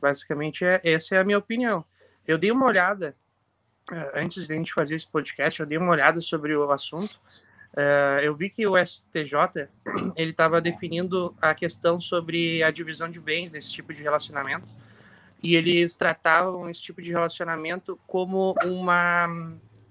Basicamente, 0.00 0.64
é, 0.64 0.80
essa 0.82 1.14
é 1.14 1.18
a 1.18 1.24
minha 1.24 1.38
opinião. 1.38 1.84
Eu 2.26 2.38
dei 2.38 2.50
uma 2.50 2.66
olhada, 2.66 3.16
eh, 3.90 4.12
antes 4.14 4.46
de 4.46 4.52
a 4.52 4.56
gente 4.56 4.72
fazer 4.72 4.94
esse 4.94 5.06
podcast, 5.06 5.60
eu 5.60 5.66
dei 5.66 5.78
uma 5.78 5.90
olhada 5.90 6.20
sobre 6.20 6.56
o 6.56 6.70
assunto. 6.70 7.20
Uh, 7.72 8.20
eu 8.22 8.34
vi 8.34 8.50
que 8.50 8.66
o 8.66 8.76
STJ 8.76 9.68
ele 10.14 10.30
estava 10.32 10.60
definindo 10.60 11.34
a 11.40 11.54
questão 11.54 11.98
sobre 12.00 12.62
a 12.62 12.70
divisão 12.70 13.08
de 13.08 13.18
bens 13.18 13.54
nesse 13.54 13.72
tipo 13.72 13.94
de 13.94 14.02
relacionamento 14.02 14.76
e 15.42 15.56
eles 15.56 15.96
tratavam 15.96 16.68
esse 16.68 16.82
tipo 16.82 17.00
de 17.00 17.10
relacionamento 17.10 17.98
como 18.06 18.54
uma, 18.62 19.26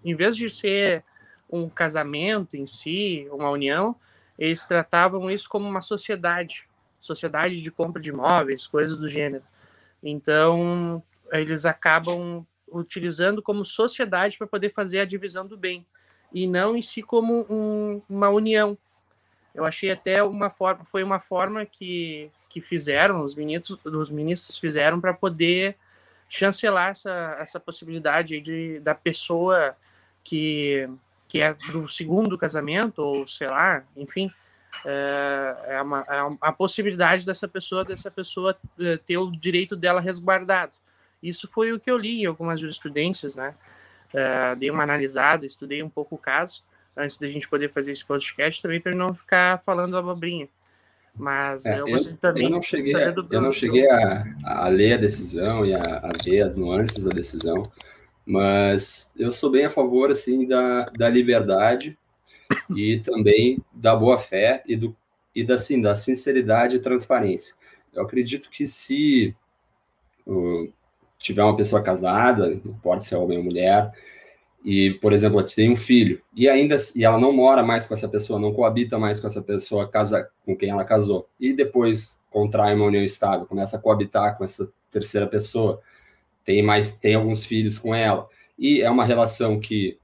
em 0.05 0.15
vez 0.15 0.37
de 0.37 0.47
ser 0.47 1.03
um 1.51 1.69
casamento 1.69 2.55
em 2.55 2.65
si, 2.65 3.27
uma 3.31 3.49
união, 3.49 3.95
eles 4.37 4.65
tratavam 4.65 5.29
isso 5.29 5.49
como 5.49 5.67
uma 5.67 5.81
sociedade, 5.81 6.67
sociedade 6.99 7.61
de 7.61 7.71
compra 7.71 8.01
de 8.01 8.09
imóveis, 8.09 8.65
coisas 8.65 8.99
do 8.99 9.09
gênero. 9.09 9.43
Então, 10.01 11.03
eles 11.31 11.65
acabam 11.65 12.45
utilizando 12.67 13.41
como 13.41 13.65
sociedade 13.65 14.37
para 14.37 14.47
poder 14.47 14.69
fazer 14.69 14.99
a 14.99 15.05
divisão 15.05 15.45
do 15.45 15.57
bem 15.57 15.85
e 16.33 16.47
não 16.47 16.75
em 16.75 16.81
si 16.81 17.01
como 17.01 17.45
um, 17.49 18.01
uma 18.09 18.29
união. 18.29 18.77
eu 19.53 19.65
achei 19.65 19.91
até 19.91 20.23
uma 20.23 20.49
forma, 20.49 20.85
foi 20.85 21.03
uma 21.03 21.19
forma 21.19 21.65
que, 21.65 22.31
que 22.49 22.61
fizeram, 22.61 23.23
os 23.23 23.35
ministros, 23.35 23.77
os 23.85 24.09
ministros 24.09 24.57
fizeram 24.57 25.01
para 25.01 25.13
poder 25.13 25.75
chancelar 26.29 26.91
essa, 26.91 27.35
essa 27.39 27.59
possibilidade 27.59 28.39
de, 28.39 28.79
da 28.79 28.95
pessoa 28.95 29.75
que, 30.23 30.89
que 31.31 31.39
é 31.39 31.53
do 31.71 31.87
segundo 31.87 32.37
casamento, 32.37 32.99
ou 32.99 33.25
sei 33.25 33.47
lá, 33.47 33.85
enfim, 33.95 34.29
é, 34.85 35.55
é, 35.67 35.81
uma, 35.81 36.01
é 36.01 36.37
a 36.41 36.51
possibilidade 36.51 37.25
dessa 37.25 37.47
pessoa, 37.47 37.85
dessa 37.85 38.11
pessoa 38.11 38.57
é, 38.77 38.97
ter 38.97 39.17
o 39.17 39.31
direito 39.31 39.77
dela 39.77 40.01
resguardado. 40.01 40.73
Isso 41.23 41.47
foi 41.47 41.71
o 41.71 41.79
que 41.79 41.89
eu 41.89 41.97
li 41.97 42.23
em 42.23 42.25
algumas 42.25 42.59
jurisprudências, 42.59 43.37
né? 43.37 43.55
É, 44.13 44.53
dei 44.55 44.69
uma 44.69 44.83
analisada, 44.83 45.45
estudei 45.45 45.81
um 45.81 45.89
pouco 45.89 46.15
o 46.15 46.17
caso, 46.17 46.65
antes 46.97 47.17
da 47.17 47.29
gente 47.29 47.47
poder 47.47 47.71
fazer 47.71 47.93
esse 47.93 48.03
podcast, 48.03 48.61
também 48.61 48.81
para 48.81 48.93
não 48.93 49.13
ficar 49.13 49.61
falando 49.63 49.95
abobrinha. 49.95 50.49
Mas 51.15 51.65
é, 51.65 51.79
eu, 51.79 51.87
eu, 51.87 51.97
eu, 52.35 52.49
não 52.49 52.61
cheguei, 52.61 53.11
do... 53.11 53.25
eu 53.31 53.41
não 53.41 53.53
cheguei 53.53 53.89
a, 53.89 54.25
a, 54.43 54.67
ler 54.67 54.95
a 54.95 54.97
decisão 54.97 55.65
e 55.65 55.73
a, 55.73 55.99
a, 55.99 56.09
ver 56.25 56.41
as 56.41 56.57
nuances 56.57 57.05
da 57.05 57.11
decisão, 57.11 57.63
mas 58.25 59.11
eu 59.17 59.31
sou 59.31 59.49
bem 59.49 59.65
a 59.65 59.69
favor 59.69 60.11
assim 60.11 60.47
da, 60.47 60.85
da 60.97 61.09
liberdade 61.09 61.97
e 62.75 62.99
também 62.99 63.59
da 63.73 63.95
boa 63.95 64.19
fé 64.19 64.63
e 64.67 64.75
do 64.75 64.95
e 65.33 65.43
da, 65.43 65.55
assim, 65.55 65.79
da 65.79 65.95
sinceridade 65.95 66.75
e 66.75 66.79
transparência. 66.79 67.55
Eu 67.93 68.03
acredito 68.03 68.49
que 68.49 68.65
se 68.65 69.35
uh, 70.27 70.71
tiver 71.17 71.43
uma 71.43 71.55
pessoa 71.55 71.81
casada, 71.81 72.61
pode 72.81 73.05
ser 73.05 73.15
homem 73.15 73.37
ou 73.37 73.43
mulher, 73.43 73.91
e, 74.63 74.91
por 75.01 75.11
exemplo, 75.11 75.39
ela 75.39 75.47
tem 75.47 75.71
um 75.71 75.75
filho, 75.75 76.21
e 76.35 76.47
ainda 76.47 76.75
e 76.95 77.03
ela 77.03 77.17
não 77.17 77.33
mora 77.33 77.63
mais 77.63 77.87
com 77.87 77.93
essa 77.93 78.07
pessoa, 78.07 78.39
não 78.39 78.53
coabita 78.53 78.99
mais 78.99 79.19
com 79.19 79.27
essa 79.27 79.41
pessoa 79.41 79.89
casa, 79.89 80.29
com 80.45 80.55
quem 80.55 80.69
ela 80.69 80.85
casou, 80.85 81.27
e 81.39 81.51
depois 81.51 82.21
contrai 82.29 82.75
uma 82.75 82.85
união 82.85 83.03
estável, 83.03 83.47
começa 83.47 83.77
a 83.77 83.79
coabitar 83.79 84.37
com 84.37 84.43
essa 84.43 84.71
terceira 84.91 85.25
pessoa, 85.25 85.81
tem 86.45 86.61
mais 86.61 86.95
tem 86.95 87.15
alguns 87.15 87.45
filhos 87.45 87.77
com 87.77 87.93
ela, 87.93 88.27
e 88.57 88.81
é 88.81 88.89
uma 88.89 89.05
relação 89.05 89.59
que 89.59 89.97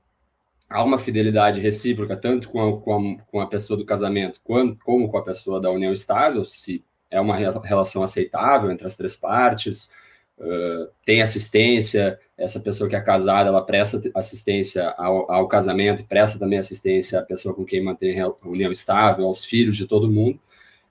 há 0.69 0.83
uma 0.83 0.97
fidelidade 0.97 1.59
recíproca, 1.59 2.15
tanto 2.15 2.49
com 2.49 2.61
a, 2.61 2.81
com 2.81 2.93
a, 2.93 3.21
com 3.23 3.41
a 3.41 3.47
pessoa 3.47 3.77
do 3.77 3.85
casamento, 3.85 4.41
quanto, 4.43 4.77
como 4.83 5.09
com 5.09 5.17
a 5.17 5.23
pessoa 5.23 5.61
da 5.61 5.71
união 5.71 5.93
estável, 5.93 6.43
se 6.43 6.83
é 7.09 7.19
uma 7.21 7.37
relação 7.37 8.03
aceitável 8.03 8.69
entre 8.69 8.85
as 8.85 8.95
três 8.95 9.15
partes, 9.15 9.89
uh, 10.37 10.89
tem 11.05 11.21
assistência, 11.21 12.19
essa 12.37 12.59
pessoa 12.59 12.89
que 12.89 12.95
é 12.95 13.01
casada, 13.01 13.49
ela 13.49 13.61
presta 13.61 14.01
assistência 14.13 14.89
ao, 14.97 15.31
ao, 15.31 15.47
casamento, 15.47 16.03
presta 16.03 16.37
também 16.37 16.59
assistência 16.59 17.19
à 17.19 17.23
pessoa 17.23 17.55
com 17.55 17.65
quem 17.65 17.81
mantém 17.81 18.19
a 18.19 18.29
união 18.43 18.71
estável, 18.71 19.25
aos 19.25 19.45
filhos 19.45 19.77
de 19.77 19.87
todo 19.87 20.11
mundo. 20.11 20.39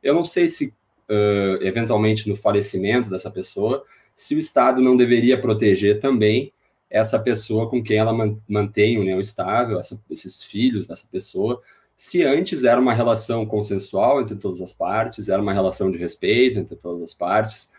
Eu 0.03 0.15
não 0.15 0.25
sei 0.25 0.49
se, 0.49 0.69
uh, 0.69 1.63
eventualmente, 1.63 2.29
no 2.29 2.35
falecimento 2.35 3.11
dessa 3.11 3.31
pessoa, 3.31 3.85
se 4.17 4.35
o 4.35 4.39
Estado 4.39 4.83
não 4.83 4.97
deveria 4.97 5.39
proteger 5.39 6.01
também 6.01 6.53
essa 6.89 7.19
pessoa 7.19 7.69
com 7.69 7.83
quem 7.83 7.99
ela 7.99 8.13
mantém 8.49 8.99
união 8.99 9.21
estável, 9.21 9.79
essa, 9.79 10.01
esses 10.11 10.43
filhos 10.43 10.87
dessa 10.87 11.07
pessoa, 11.07 11.61
se 11.95 12.23
antes 12.25 12.65
era 12.65 12.81
uma 12.81 12.95
relação 12.95 13.45
consensual 13.45 14.21
entre 14.21 14.37
todas 14.37 14.63
as 14.63 14.73
partes, 14.73 15.29
era 15.29 15.41
uma 15.41 15.53
relação 15.53 15.91
de 15.91 15.99
respeito 15.99 16.59
entre 16.59 16.77
todas 16.77 17.03
as 17.03 17.13
partes, 17.13 17.71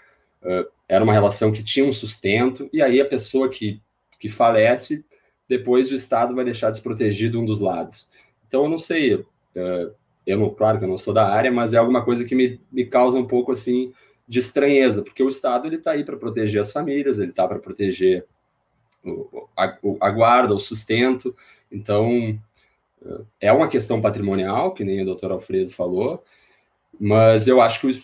uh, 0.44 0.68
era 0.88 1.04
uma 1.04 1.14
relação 1.14 1.52
que 1.52 1.64
tinha 1.64 1.86
um 1.86 1.94
sustento, 1.94 2.70
e 2.72 2.82
aí 2.82 3.02
a 3.02 3.06
pessoa 3.06 3.50
que, 3.50 3.82
que 4.20 4.30
falece, 4.30 5.04
depois 5.48 5.90
o 5.90 5.96
Estado 5.96 6.36
vai 6.36 6.46
deixar 6.46 6.70
desprotegido 6.70 7.40
um 7.40 7.46
dos 7.46 7.60
lados. 7.60 8.10
Então, 8.48 8.64
eu 8.64 8.70
não 8.70 8.80
sei, 8.80 9.16
uh, 9.16 9.26
eu 10.26 10.38
não, 10.38 10.50
claro 10.50 10.78
que 10.78 10.86
eu 10.86 10.90
não 10.90 10.98
sou 10.98 11.14
da 11.14 11.28
área, 11.28 11.52
mas 11.52 11.74
é 11.74 11.78
alguma 11.78 12.04
coisa 12.04 12.26
que 12.26 12.36
me, 12.36 12.60
me 12.72 12.86
causa 12.86 13.18
um 13.18 13.26
pouco 13.26 13.52
assim 13.52 13.94
de 14.28 14.40
estranheza, 14.40 15.02
porque 15.02 15.24
o 15.24 15.30
Estado 15.30 15.68
ele 15.68 15.78
está 15.78 15.92
aí 15.92 16.04
para 16.04 16.18
proteger 16.18 16.62
as 16.62 16.72
famílias, 16.72 17.20
ele 17.20 17.30
está 17.30 17.48
para 17.48 17.60
proteger 17.60 18.26
o, 19.04 19.48
a, 19.56 19.78
a, 20.02 20.10
guarda, 20.12 20.54
o 20.54 20.60
sustento. 20.60 21.36
Então, 21.72 22.38
é 23.40 23.52
uma 23.54 23.68
questão 23.68 24.02
patrimonial, 24.02 24.74
que 24.74 24.84
nem 24.84 25.02
o 25.02 25.06
doutor 25.06 25.32
Alfredo 25.32 25.72
falou, 25.72 26.24
mas 27.00 27.48
eu 27.48 27.62
acho 27.62 27.80
que 27.82 28.04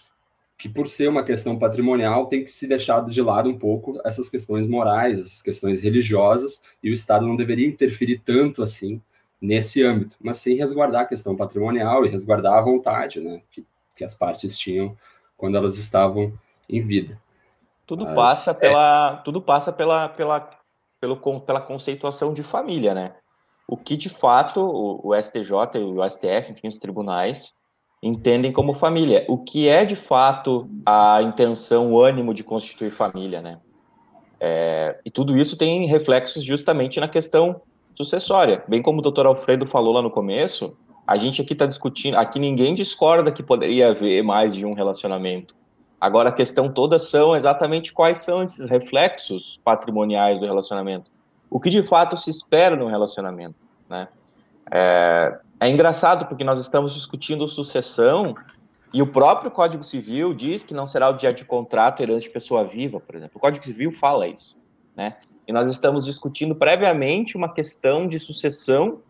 que 0.64 0.70
por 0.70 0.88
ser 0.88 1.10
uma 1.10 1.26
questão 1.26 1.60
patrimonial 1.60 2.28
tem 2.28 2.42
que 2.42 2.50
se 2.50 2.66
deixar 2.66 3.06
de 3.06 3.22
lado 3.22 3.50
um 3.50 3.58
pouco 3.58 4.00
essas 4.06 4.30
questões 4.30 4.66
morais, 4.66 5.20
essas 5.20 5.42
questões 5.42 5.82
religiosas, 5.82 6.62
e 6.82 6.90
o 6.90 6.94
Estado 6.94 7.28
não 7.28 7.36
deveria 7.36 7.68
interferir 7.68 8.22
tanto 8.24 8.64
assim 8.64 9.02
nesse 9.42 9.84
âmbito, 9.84 10.16
mas 10.22 10.38
sim 10.38 10.56
resguardar 10.56 11.02
a 11.02 11.06
questão 11.06 11.36
patrimonial 11.36 12.06
e 12.06 12.10
resguardar 12.10 12.54
a 12.54 12.62
vontade, 12.62 13.20
né, 13.20 13.42
que, 13.52 13.66
que 13.94 14.06
as 14.06 14.14
partes 14.14 14.58
tinham 14.58 14.96
quando 15.38 15.58
elas 15.58 15.78
estavam 15.78 16.34
em 16.70 16.82
vida. 16.82 17.20
Tudo 17.86 18.06
mas, 18.06 18.16
passa 18.16 18.52
é... 18.52 18.54
pela, 18.54 19.18
tudo 19.18 19.42
passa 19.42 19.72
pela, 19.72 20.10
pela, 20.10 20.50
pelo, 21.00 21.18
pela 21.42 21.62
conceituação 21.62 22.34
de 22.34 22.44
família, 22.44 22.94
né? 22.94 23.16
O 23.68 23.78
que 23.78 23.96
de 23.96 24.10
fato 24.10 24.62
o, 24.62 25.10
o 25.10 25.22
STJ 25.22 25.52
e 25.76 25.80
o 25.80 26.10
STF, 26.10 26.52
enfim, 26.52 26.68
os 26.68 26.78
tribunais 26.78 27.62
entendem 28.02 28.52
como 28.52 28.74
família. 28.74 29.26
O 29.30 29.38
que 29.38 29.68
é 29.68 29.86
de 29.86 29.96
fato 29.96 30.70
a 30.86 31.22
intenção, 31.22 31.94
o 31.94 32.02
ânimo 32.02 32.34
de 32.34 32.44
constituir 32.44 32.92
família, 32.92 33.42
né? 33.42 33.60
É, 34.40 35.00
e 35.06 35.10
tudo 35.10 35.38
isso 35.38 35.56
tem 35.56 35.88
reflexos 35.88 36.44
justamente 36.44 37.00
na 37.00 37.08
questão 37.08 37.62
sucessória. 37.96 38.62
Bem 38.68 38.82
como 38.82 39.00
o 39.00 39.02
doutor 39.02 39.26
Alfredo 39.26 39.66
falou 39.66 39.94
lá 39.94 40.02
no 40.02 40.12
começo, 40.12 40.78
a 41.06 41.18
gente 41.18 41.42
aqui 41.42 41.54
está 41.54 41.66
discutindo, 41.66 42.16
aqui 42.16 42.40
ninguém 42.40 42.74
discorda 42.74 43.32
que 43.32 43.44
poderia 43.44 43.90
haver 43.90 44.24
mais 44.24 44.56
de 44.56 44.66
um 44.66 44.74
relacionamento. 44.74 45.56
Agora 46.00 46.30
a 46.30 46.32
questão 46.34 46.72
toda 46.72 47.00
são 47.00 47.36
exatamente 47.36 47.94
quais 47.94 48.20
são 48.20 48.44
esses 48.44 48.70
reflexos 48.70 49.60
patrimoniais 49.64 50.40
do 50.40 50.46
relacionamento. 50.46 51.12
O 51.50 51.60
que 51.60 51.70
de 51.70 51.86
fato 51.86 52.18
se 52.18 52.30
espera 52.30 52.76
no 52.76 52.88
relacionamento, 52.88 53.56
né? 53.90 54.08
É, 54.72 55.40
é 55.60 55.70
engraçado 55.70 56.26
porque 56.26 56.44
nós 56.44 56.60
estamos 56.60 56.94
discutindo 56.94 57.48
sucessão 57.48 58.36
e 58.94 59.02
o 59.02 59.08
próprio 59.08 59.52
Código 59.52 59.84
Civil 59.84 60.34
diz 60.34 60.64
que 60.64 60.74
não 60.74 60.86
será 60.86 61.10
objeto 61.10 61.38
de 61.38 61.46
contrato 61.46 62.02
herança 62.02 62.22
de 62.22 62.30
pessoa 62.30 62.64
viva, 62.64 63.00
por 63.00 63.16
exemplo. 63.16 63.38
O 63.38 63.40
Código 63.40 63.64
Civil 63.64 63.92
fala 63.92 64.28
isso, 64.28 64.58
né? 64.96 65.18
E 65.48 65.52
nós 65.52 65.68
estamos 65.68 66.06
discutindo 66.06 66.56
previamente 66.56 67.36
uma 67.36 67.52
questão 67.52 68.08
de 68.08 68.20
sucessão, 68.20 69.02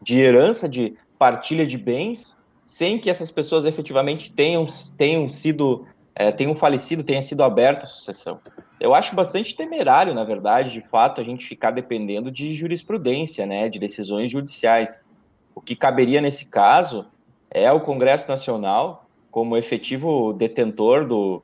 de 0.00 0.18
herança, 0.18 0.68
de 0.68 0.96
partilha 1.22 1.64
de 1.64 1.78
bens, 1.78 2.42
sem 2.66 2.98
que 2.98 3.08
essas 3.08 3.30
pessoas 3.30 3.64
efetivamente 3.64 4.28
tenham, 4.28 4.66
tenham 4.98 5.30
sido, 5.30 5.86
é, 6.16 6.32
tenham 6.32 6.52
falecido, 6.52 7.04
tenha 7.04 7.22
sido 7.22 7.44
aberta 7.44 7.84
a 7.84 7.86
sucessão. 7.86 8.40
Eu 8.80 8.92
acho 8.92 9.14
bastante 9.14 9.54
temerário, 9.54 10.14
na 10.14 10.24
verdade, 10.24 10.72
de 10.72 10.80
fato, 10.80 11.20
a 11.20 11.24
gente 11.24 11.46
ficar 11.46 11.70
dependendo 11.70 12.28
de 12.28 12.52
jurisprudência, 12.54 13.46
né, 13.46 13.68
de 13.68 13.78
decisões 13.78 14.32
judiciais. 14.32 15.04
O 15.54 15.60
que 15.60 15.76
caberia 15.76 16.20
nesse 16.20 16.50
caso 16.50 17.06
é 17.48 17.70
o 17.70 17.78
Congresso 17.78 18.28
Nacional, 18.28 19.06
como 19.30 19.56
efetivo 19.56 20.32
detentor 20.32 21.06
do, 21.06 21.40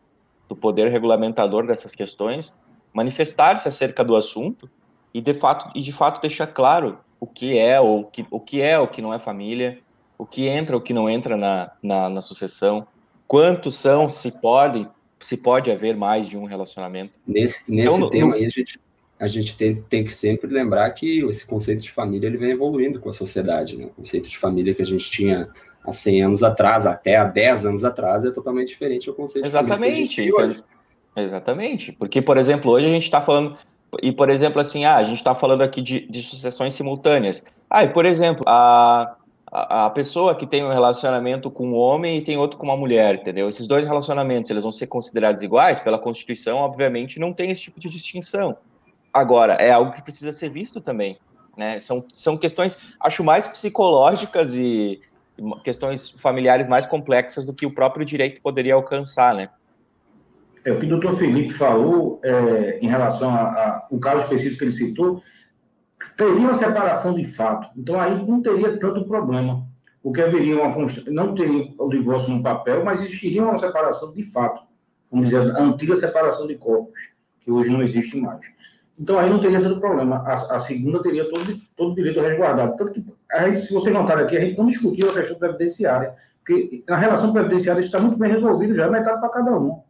do 0.49 0.57
poder 0.57 0.91
regulamentador 0.91 1.65
dessas 1.65 1.95
questões, 1.95 2.59
manifestar-se 2.93 3.69
acerca 3.69 4.03
do 4.03 4.17
assunto 4.17 4.69
e 5.15 5.21
de 5.21 5.35
fato 5.35 5.71
e 5.73 5.81
de 5.81 5.93
fato 5.93 6.21
deixar 6.21 6.49
claro 6.49 6.99
o 7.21 7.27
que 7.27 7.57
é 7.59 7.81
ou 7.81 8.05
que, 8.05 8.27
o 8.31 8.41
que 8.41 8.61
é 8.61 8.79
o 8.79 8.89
que 8.89 9.03
não 9.03 9.13
é 9.13 9.19
família, 9.19 9.79
o 10.17 10.27
que 10.27 10.47
entra 10.47 10.77
o 10.77 10.81
que 10.81 10.93
não 10.93 11.09
entra 11.09 11.37
na, 11.37 11.71
na, 11.83 12.09
na 12.09 12.21
sucessão, 12.21 12.87
quantos 13.27 13.77
são, 13.77 14.09
se 14.09 14.33
podem, 14.41 14.89
se 15.21 15.37
pode 15.37 15.71
haver 15.71 15.97
mais 15.97 16.29
de 16.29 16.37
um 16.37 16.45
relacionamento. 16.45 17.19
Nesse, 17.27 17.71
nesse 17.71 17.97
então, 17.97 18.11
tema 18.11 18.29
no, 18.29 18.35
aí 18.35 18.47
a 18.47 18.51
gente 18.51 18.81
a 19.21 19.27
gente 19.27 19.57
tem, 19.57 19.83
tem 19.83 20.05
que 20.05 20.13
sempre 20.13 20.49
lembrar 20.49 20.89
que 20.91 21.25
esse 21.25 21.45
conceito 21.45 21.83
de 21.83 21.91
família 21.91 22.29
ele 22.29 22.37
vem 22.37 22.51
evoluindo 22.51 23.01
com 23.01 23.09
a 23.09 23.13
sociedade. 23.13 23.77
Né? 23.77 23.87
O 23.87 23.89
conceito 23.89 24.29
de 24.29 24.39
família 24.39 24.75
que 24.75 24.83
a 24.83 24.87
gente 24.87 25.11
tinha 25.11 25.49
há 25.85 25.91
100 25.91 26.23
anos 26.23 26.43
atrás, 26.45 26.87
até 26.87 27.17
há 27.17 27.25
10 27.25 27.67
anos 27.67 27.85
atrás, 27.85 28.25
é 28.25 28.31
totalmente 28.31 28.69
diferente 28.69 29.07
do 29.07 29.15
conceito 29.15 29.45
Exatamente. 29.45 29.73
de 29.73 29.77
família 29.77 30.09
que 30.09 30.21
a 30.21 30.49
gente 30.49 30.61
então, 30.63 31.25
Exatamente. 31.25 31.93
Porque, 31.93 32.23
por 32.23 32.37
exemplo, 32.37 32.71
hoje 32.71 32.87
a 32.87 32.91
gente 32.91 33.03
está 33.03 33.21
falando. 33.21 33.59
E, 34.03 34.13
por 34.13 34.29
exemplo, 34.29 34.61
assim, 34.61 34.85
ah, 34.85 34.97
a 34.97 35.05
gente 35.05 35.17
está 35.17 35.35
falando 35.35 35.63
aqui 35.63 35.81
de, 35.81 36.07
de 36.07 36.23
sucessões 36.23 36.75
simultâneas. 36.75 37.43
Ah, 37.71 37.85
e, 37.85 37.89
por 37.89 38.05
exemplo, 38.05 38.45
a, 38.47 39.17
a, 39.51 39.87
a, 39.87 39.91
pessoa 39.91 40.35
que 40.35 40.47
tem 40.47 40.65
um 40.65 40.69
relacionamento 40.69 41.51
com 41.51 41.69
um 41.69 41.75
homem 41.75 42.19
e 42.19 42.21
tem 42.21 42.37
outro 42.37 42.59
com 42.59 42.67
uma 42.67 42.77
mulher, 42.77 43.15
entendeu? 43.15 43.49
Esses 43.49 43.67
dois 43.67 43.87
relacionamentos, 43.87 44.51
eles 44.51 44.63
vão 44.63 44.73
ser 44.73 44.87
considerados 44.89 45.43
iguais? 45.43 45.81
Pela 45.81 45.99
Constituição, 45.99 46.59
obviamente, 46.59 47.19
não 47.19 47.33
tem 47.33 47.51
esse 47.51 47.63
tipo 47.63 47.81
de 47.81 47.89
distinção. 47.89 48.57
Agora, 49.13 49.55
é 49.55 49.71
algo 49.71 49.93
que 49.93 50.03
precisa 50.03 50.33
ser 50.33 50.51
visto 50.51 50.81
também. 50.81 51.19
Né? 51.57 51.81
São, 51.81 52.05
são 52.13 52.37
questões, 52.37 52.79
acho, 53.01 53.25
mais 53.25 53.49
psicológicas 53.49 54.55
e 54.55 55.01
questões 55.65 56.11
familiares 56.11 56.69
mais 56.69 56.87
complexas 56.87 57.47
do 57.47 57.55
que 57.55 57.65
o 57.65 57.71
próprio 57.71 58.05
direito 58.05 58.41
poderia 58.41 58.75
alcançar, 58.75 59.35
né? 59.35 59.49
É, 60.65 60.73
o 60.73 60.79
que 60.79 60.87
o 60.87 60.89
doutor 60.89 61.15
Felipe 61.15 61.53
falou 61.53 62.21
é, 62.23 62.79
em 62.81 62.89
relação 62.89 63.31
ao 63.31 63.99
caso 63.99 64.23
específico 64.23 64.59
que 64.59 64.65
ele 64.65 64.73
citou, 64.73 65.23
teria 66.17 66.35
uma 66.35 66.55
separação 66.55 67.15
de 67.15 67.25
fato. 67.25 67.69
Então, 67.77 68.01
aí 68.01 68.25
não 68.27 68.43
teria 68.43 68.79
tanto 68.79 69.05
problema. 69.07 69.67
porque 70.03 70.23
haveria 70.23 70.57
uma 70.57 70.87
não 71.09 71.35
teria 71.35 71.73
o 71.79 71.89
divórcio 71.89 72.33
no 72.33 72.43
papel, 72.43 72.85
mas 72.85 73.03
existiria 73.03 73.43
uma 73.43 73.59
separação 73.59 74.13
de 74.13 74.23
fato, 74.23 74.63
vamos 75.11 75.29
dizer, 75.29 75.55
a 75.57 75.63
antiga 75.63 75.97
separação 75.97 76.47
de 76.47 76.55
corpos, 76.55 76.99
que 77.43 77.51
hoje 77.51 77.69
não 77.69 77.83
existe 77.83 78.19
mais. 78.21 78.41
Então 78.99 79.19
aí 79.19 79.31
não 79.31 79.41
teria 79.41 79.61
tanto 79.61 79.81
problema. 79.81 80.17
A, 80.27 80.35
a 80.57 80.59
segunda 80.61 81.03
teria 81.03 81.29
todo, 81.31 81.53
todo 81.77 81.93
o 81.93 81.95
direito 81.95 82.21
resguardado. 82.21 82.77
Tanto 82.77 82.93
que, 82.93 83.05
a 83.31 83.49
gente, 83.49 83.67
se 83.67 83.73
vocês 83.73 83.95
notarem 83.95 84.25
aqui, 84.25 84.37
a 84.37 84.41
gente 84.41 84.59
não 84.59 84.67
discutiu 84.67 85.11
a 85.11 85.15
questão 85.15 85.39
previdenciária, 85.39 86.15
porque 86.39 86.85
na 86.89 86.97
relação 86.97 87.33
previdenciária 87.33 87.81
está 87.81 88.01
muito 88.01 88.19
bem 88.19 88.33
resolvido 88.33 88.75
já, 88.75 88.89
metade 88.89 89.21
para 89.21 89.29
cada 89.29 89.57
um. 89.57 89.83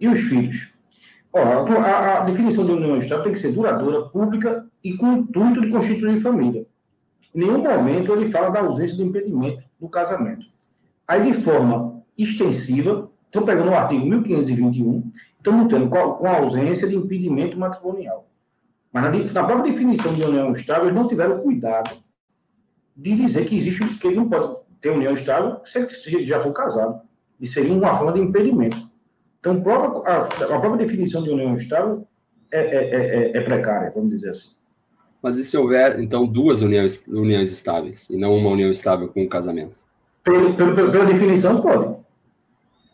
E 0.00 0.08
os 0.08 0.20
filhos? 0.20 0.72
Ó, 1.32 1.38
a, 1.38 2.18
a, 2.18 2.24
definição 2.24 2.64
de 2.64 2.72
união 2.72 2.96
estável 2.96 3.24
tem 3.24 3.32
que 3.32 3.38
ser 3.38 3.52
duradoura, 3.52 4.08
pública 4.08 4.66
e 4.82 4.96
com 4.96 5.06
o 5.06 5.16
intuito 5.18 5.60
de 5.60 5.68
constituir 5.68 6.20
família. 6.20 6.66
Em 7.34 7.40
nenhum 7.40 7.62
momento 7.62 8.12
ele 8.12 8.24
fala 8.24 8.50
da 8.50 8.60
ausência 8.60 8.96
de 8.96 9.04
impedimento 9.04 9.62
do 9.78 9.88
casamento. 9.88 10.46
Aí, 11.06 11.30
de 11.30 11.34
forma 11.34 12.02
extensiva, 12.16 13.10
estou 13.26 13.42
pegando 13.42 13.70
o 13.70 13.74
artigo 13.74 14.04
1521, 14.06 15.12
estamos 15.36 15.68
tendo 15.68 15.88
com 15.88 16.26
a 16.26 16.36
ausência 16.36 16.88
de 16.88 16.96
impedimento 16.96 17.58
matrimonial. 17.58 18.28
Mas 18.92 19.04
na, 19.04 19.32
na 19.32 19.44
própria 19.44 19.72
definição 19.72 20.12
de 20.12 20.22
união 20.24 20.52
estável, 20.52 20.86
eles 20.86 20.94
não 20.94 21.06
tiveram 21.06 21.40
cuidado 21.40 22.02
de 22.96 23.16
dizer 23.16 23.46
que 23.46 23.56
existe, 23.56 23.98
que 23.98 24.06
ele 24.08 24.16
não 24.16 24.28
pode 24.28 24.56
ter 24.80 24.90
união 24.90 25.14
estável 25.14 25.60
se 25.64 26.14
ele 26.14 26.26
já 26.26 26.40
for 26.40 26.52
casado. 26.52 27.00
Isso 27.40 27.54
seria 27.54 27.72
uma 27.72 27.94
forma 27.94 28.12
de 28.12 28.20
impedimento. 28.20 28.89
Então, 29.40 29.62
a, 30.04 30.20
própria 30.60 30.76
definição 30.76 31.22
de 31.22 31.30
união 31.30 31.54
estável 31.54 32.06
é, 32.52 32.60
é, 32.60 33.30
é, 33.32 33.36
é, 33.38 33.40
precária, 33.40 33.90
vamos 33.94 34.10
dizer 34.10 34.30
assim. 34.30 34.50
Mas 35.22 35.38
e 35.38 35.44
se 35.44 35.56
houver, 35.56 35.98
então, 35.98 36.26
duas 36.26 36.62
uniões, 36.62 37.06
uniões 37.08 37.50
estáveis, 37.50 38.08
e 38.10 38.16
não 38.16 38.34
uma 38.34 38.50
união 38.50 38.70
estável 38.70 39.08
com 39.08 39.22
um 39.22 39.28
casamento? 39.28 39.78
Pelo, 40.22 40.54
pelo, 40.54 40.74
pela 40.74 41.04
definição, 41.06 41.60
pode. 41.62 41.96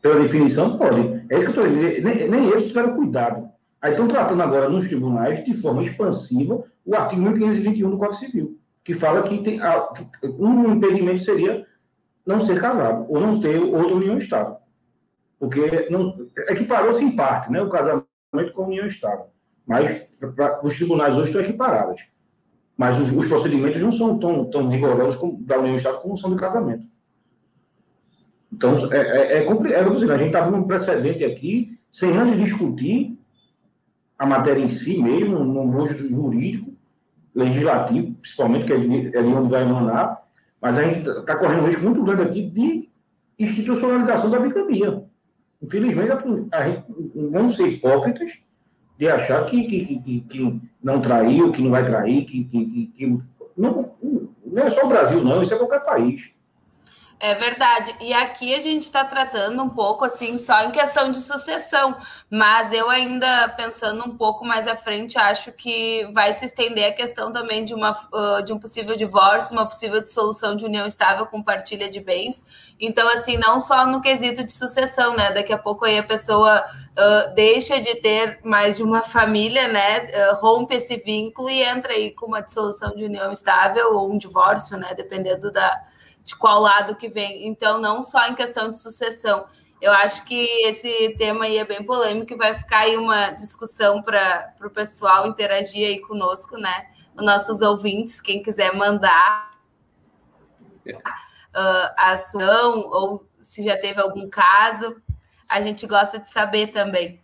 Pela 0.01 0.21
definição, 0.21 0.79
pode. 0.79 1.01
É 1.31 1.39
isso 1.39 1.53
que 1.53 1.59
eu 1.59 1.67
estou 1.67 1.69
dizendo. 1.69 2.05
Nem, 2.05 2.31
nem 2.31 2.49
eles 2.49 2.69
tiveram 2.69 2.95
cuidado. 2.95 3.49
Aí 3.83 3.93
estão 3.93 4.09
tratando 4.09 4.43
agora 4.43 4.69
nos 4.69 4.87
tribunais, 4.87 5.45
de 5.45 5.53
forma 5.55 5.83
expansiva, 5.83 6.65
o 6.85 6.95
artigo 6.95 7.23
1521 7.23 7.91
do 7.91 7.99
Código 7.99 8.19
Civil, 8.19 8.59
que 8.85 8.95
fala 8.95 9.23
que, 9.23 9.43
tem, 9.43 9.59
que 9.59 10.27
um 10.39 10.73
impedimento 10.73 11.23
seria 11.23 11.67
não 12.25 12.41
ser 12.41 12.61
casado, 12.61 13.07
ou 13.09 13.21
não 13.21 13.39
ter 13.39 13.59
outra 13.59 13.95
união 13.95 14.17
estável. 14.17 14.57
Porque 15.39 15.89
não, 15.91 16.29
equiparou-se 16.49 17.03
em 17.03 17.15
parte, 17.15 17.51
né, 17.53 17.61
o 17.61 17.69
casamento 17.69 18.53
com 18.55 18.63
a 18.63 18.67
união 18.67 18.87
estável. 18.87 19.27
Mas 19.67 20.07
pra, 20.35 20.61
os 20.63 20.77
tribunais 20.77 21.17
hoje 21.17 21.27
estão 21.27 21.43
equiparados. 21.43 22.03
Mas 22.77 23.01
os, 23.01 23.11
os, 23.11 23.27
procedimentos 23.27 23.81
não 23.83 23.93
são 23.93 24.19
tão, 24.19 24.45
tão 24.47 24.69
rigorosos 24.69 25.17
como, 25.17 25.43
da 25.43 25.59
união 25.59 25.77
estável 25.77 26.01
como 26.01 26.17
são 26.17 26.31
do 26.31 26.37
casamento. 26.37 26.87
Então, 28.53 28.77
é, 28.93 28.97
é, 28.97 29.39
é, 29.39 29.45
é 29.45 29.81
a 29.81 30.19
gente 30.19 30.27
está 30.27 30.41
vendo 30.43 30.57
um 30.57 30.67
precedente 30.67 31.25
aqui, 31.25 31.79
sem 31.91 32.17
antes 32.17 32.39
discutir 32.39 33.19
a 34.19 34.25
matéria 34.25 34.63
em 34.63 34.69
si 34.69 35.03
mesmo, 35.03 35.45
no 35.45 35.65
mojo 35.65 35.97
jurídico, 36.09 36.73
legislativo, 37.35 38.15
principalmente, 38.15 38.67
que 38.67 38.73
é 38.73 38.77
é 38.77 39.19
ali 39.19 39.29
onde 39.29 39.51
vai 39.51 39.63
emanar, 39.63 40.23
mas 40.61 40.79
a 40.79 40.85
gente 40.85 41.09
está 41.09 41.37
correndo 41.37 41.65
um 41.65 41.67
risco 41.67 41.83
muito 41.83 42.03
grande 42.03 42.23
aqui 42.23 42.43
de 42.49 42.89
institucionalização 43.39 44.31
da 44.31 44.39
bigamia. 44.39 45.05
Infelizmente, 45.63 46.13
a 46.53 46.69
gente, 46.69 46.85
vamos 47.15 47.57
ser 47.57 47.69
hipócritas 47.69 48.39
de 48.99 49.09
achar 49.09 49.45
que, 49.47 49.63
que, 49.65 50.01
que, 50.01 50.21
que 50.21 50.61
não 50.83 51.01
traiu, 51.01 51.53
que 51.53 51.63
não 51.63 51.71
vai 51.71 51.85
trair, 51.85 52.25
que, 52.25 52.45
que, 52.45 52.87
que, 52.97 53.23
não, 53.57 53.95
não 54.45 54.63
é 54.63 54.71
só 54.71 54.85
o 54.85 54.89
Brasil, 54.89 55.23
não, 55.23 55.43
isso 55.43 55.55
é 55.55 55.59
qualquer 55.59 55.81
país. 55.81 56.31
É 57.19 57.35
verdade. 57.35 57.97
E 57.99 58.13
aqui 58.13 58.55
a 58.55 58.61
gente 58.61 58.83
está 58.83 59.03
tratando 59.03 59.63
um 59.63 59.71
pouco 59.71 60.05
assim, 60.05 60.37
só 60.37 60.61
em 60.65 60.71
questão 60.71 61.11
de 61.11 61.19
sucessão, 61.19 61.97
mas 62.31 62.75
eu 62.75 62.91
ainda 62.91 63.49
pensando 63.57 64.07
um 64.07 64.15
pouco 64.15 64.45
mais 64.45 64.69
à 64.69 64.77
frente, 64.77 65.17
acho 65.19 65.51
que 65.53 66.07
vai 66.13 66.35
se 66.35 66.45
estender 66.45 66.93
a 66.93 66.95
questão 66.95 67.33
também 67.33 67.65
de, 67.65 67.73
uma, 67.73 67.97
de 68.45 68.53
um 68.53 68.59
possível 68.59 68.95
divórcio, 68.97 69.55
uma 69.55 69.65
possível 69.65 70.03
dissolução 70.03 70.55
de 70.55 70.67
união 70.67 70.87
estável 70.87 71.25
com 71.25 71.43
partilha 71.43 71.89
de 71.89 72.01
bens. 72.01 72.45
Então, 72.79 73.09
assim, 73.09 73.39
não 73.39 73.61
só 73.61 73.87
no 73.87 74.03
quesito 74.03 74.45
de 74.45 74.53
sucessão, 74.53 75.17
né? 75.17 75.33
Daqui 75.33 75.55
a 75.55 75.59
pouco 75.59 75.87
aí 75.87 75.97
a 75.97 76.03
pessoa 76.03 76.61
uh, 76.61 77.35
deixa 77.35 77.81
de 77.81 77.95
ter 78.03 78.41
mais 78.45 78.77
de 78.77 78.83
uma 78.83 79.01
família, 79.01 79.69
né? 79.69 80.01
Uh, 80.01 80.37
rompe 80.37 80.75
esse 80.75 80.99
vínculo 80.99 81.49
e 81.49 81.63
entra 81.63 81.95
aí 81.95 82.11
com 82.11 82.27
uma 82.27 82.43
dissolução 82.43 82.95
de 82.95 83.05
união 83.05 83.33
estável 83.33 83.95
ou 83.95 84.13
um 84.13 84.19
divórcio, 84.19 84.77
né? 84.77 84.93
Dependendo 84.95 85.51
da 85.51 85.83
de 86.27 86.35
qual 86.35 86.61
lado 86.61 86.97
que 86.97 87.09
vem. 87.09 87.47
Então, 87.47 87.81
não 87.81 88.03
só 88.03 88.27
em 88.27 88.35
questão 88.35 88.71
de 88.71 88.81
sucessão. 88.81 89.47
Eu 89.81 89.93
acho 89.93 90.25
que 90.25 90.45
esse 90.67 91.15
tema 91.17 91.45
aí 91.45 91.57
é 91.57 91.65
bem 91.65 91.87
polêmico 91.87 92.33
e 92.33 92.37
vai 92.37 92.53
ficar 92.53 92.81
aí 92.81 92.97
uma 92.97 93.31
discussão 93.31 94.03
para 94.03 94.53
o 94.65 94.71
pessoal 94.71 95.29
interagir 95.29 95.87
aí 95.87 96.01
conosco, 96.01 96.59
né? 96.59 96.91
Os 97.17 97.25
nossos 97.25 97.61
ouvintes, 97.63 98.21
quem 98.21 98.43
quiser 98.43 98.75
mandar 98.75 99.53
uh, 100.89 101.95
a 101.97 102.11
ação 102.13 102.81
ou 102.91 103.25
se 103.41 103.63
já 103.63 103.79
teve 103.81 104.01
algum 104.01 104.29
caso, 104.29 105.01
a 105.49 105.61
gente 105.61 105.87
gosta 105.87 106.19
de 106.19 106.29
saber 106.29 106.73
também. 106.73 107.23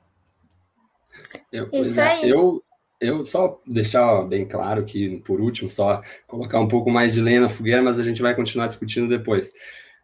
Eu, 1.51 1.69
Isso 1.73 1.99
é, 1.99 2.09
aí. 2.09 2.31
Eu, 2.31 2.62
eu 3.03 3.25
só 3.25 3.61
deixar 3.67 4.23
bem 4.23 4.47
claro 4.47 4.85
que, 4.85 5.19
por 5.21 5.41
último, 5.41 5.69
só 5.69 6.03
colocar 6.27 6.61
um 6.61 6.69
pouco 6.69 6.91
mais 6.91 7.15
de 7.15 7.21
lenha 7.21 7.41
na 7.43 7.49
fogueira, 7.49 7.83
mas 7.83 7.99
a 7.99 8.03
gente 8.03 8.23
vai 8.23 8.35
continuar 8.35 8.67
discutindo 8.67 9.09
depois. 9.09 9.53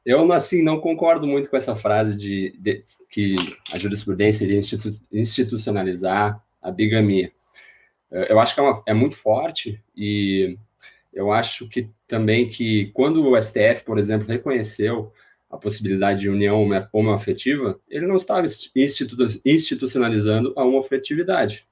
Eu, 0.04 0.30
assim, 0.32 0.62
não 0.62 0.80
concordo 0.80 1.26
muito 1.26 1.50
com 1.50 1.56
essa 1.56 1.76
frase 1.76 2.16
de, 2.16 2.56
de 2.58 2.82
que 3.10 3.36
a 3.72 3.78
jurisprudência 3.78 4.44
iria 4.44 4.58
institu 4.58 4.90
institucionalizar 5.12 6.42
a 6.62 6.70
bigamia. 6.70 7.30
Eu 8.10 8.40
acho 8.40 8.54
que 8.54 8.60
é, 8.60 8.62
uma, 8.62 8.82
é 8.86 8.94
muito 8.94 9.16
forte 9.16 9.82
e 9.96 10.56
eu 11.12 11.30
acho 11.30 11.68
que 11.68 11.90
também 12.06 12.48
que 12.48 12.90
quando 12.94 13.22
o 13.24 13.40
STF, 13.40 13.84
por 13.84 13.98
exemplo, 13.98 14.26
reconheceu 14.26 15.12
a 15.50 15.56
possibilidade 15.56 16.20
de 16.20 16.28
união 16.28 16.66
homoafetiva, 16.92 17.78
ele 17.88 18.06
não 18.06 18.16
estava 18.16 18.46
institu 18.74 19.16
institucionalizando 19.44 20.52
a 20.56 20.64
homoafetividade. 20.64 21.66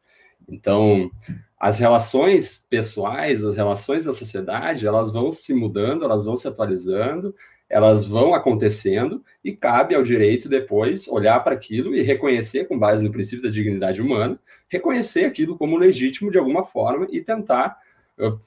Então, 0.49 1.11
as 1.59 1.79
relações 1.79 2.67
pessoais, 2.69 3.45
as 3.45 3.57
relações 3.57 4.05
da 4.05 4.13
sociedade, 4.13 4.87
elas 4.87 5.13
vão 5.13 5.33
se 5.33 5.55
mudando, 5.55 6.05
elas 6.05 6.25
vão 6.25 6.37
se 6.37 6.47
atualizando, 6.47 7.35
elas 7.69 8.05
vão 8.05 8.35
acontecendo 8.35 9.25
e 9.43 9.53
cabe 9.53 9.95
ao 9.95 10.03
direito 10.03 10.49
depois 10.49 11.09
olhar 11.09 11.41
para 11.41 11.55
aquilo 11.55 11.97
e 11.97 12.03
reconhecer, 12.03 12.67
com 12.67 12.79
base 12.79 13.05
no 13.05 13.11
princípio 13.11 13.43
da 13.43 13.51
dignidade 13.51 14.01
humana, 14.01 14.39
reconhecer 14.69 15.25
aquilo 15.25 15.57
como 15.57 15.77
legítimo 15.77 16.31
de 16.31 16.39
alguma 16.39 16.63
forma 16.63 17.09
e 17.11 17.21
tentar 17.21 17.77